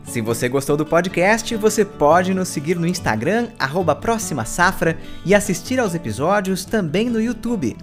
Se 0.09 0.19
você 0.21 0.47
gostou 0.49 0.75
do 0.75 0.85
podcast, 0.87 1.55
você 1.55 1.85
pode 1.85 2.33
nos 2.33 2.47
seguir 2.47 2.79
no 2.79 2.87
Instagram, 2.87 3.49
arroba 3.59 3.95
Próxima 3.95 4.43
Safra, 4.43 4.97
e 5.23 5.35
assistir 5.35 5.79
aos 5.79 5.93
episódios 5.93 6.65
também 6.65 7.11
no 7.11 7.21
YouTube. 7.21 7.77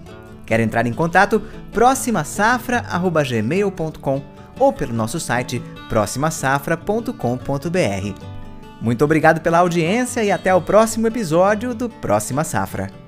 Quer 0.44 0.58
entrar 0.58 0.88
em 0.88 0.92
contato? 0.92 1.40
proximasafra.gmail.com 1.72 4.22
ou 4.58 4.72
pelo 4.72 4.92
nosso 4.92 5.20
site 5.20 5.62
proximasafra.com.br. 5.88 8.20
Muito 8.80 9.04
obrigado 9.04 9.40
pela 9.40 9.58
audiência 9.58 10.24
e 10.24 10.32
até 10.32 10.52
o 10.52 10.60
próximo 10.60 11.06
episódio 11.06 11.76
do 11.76 11.88
Próxima 11.88 12.42
Safra. 12.42 13.05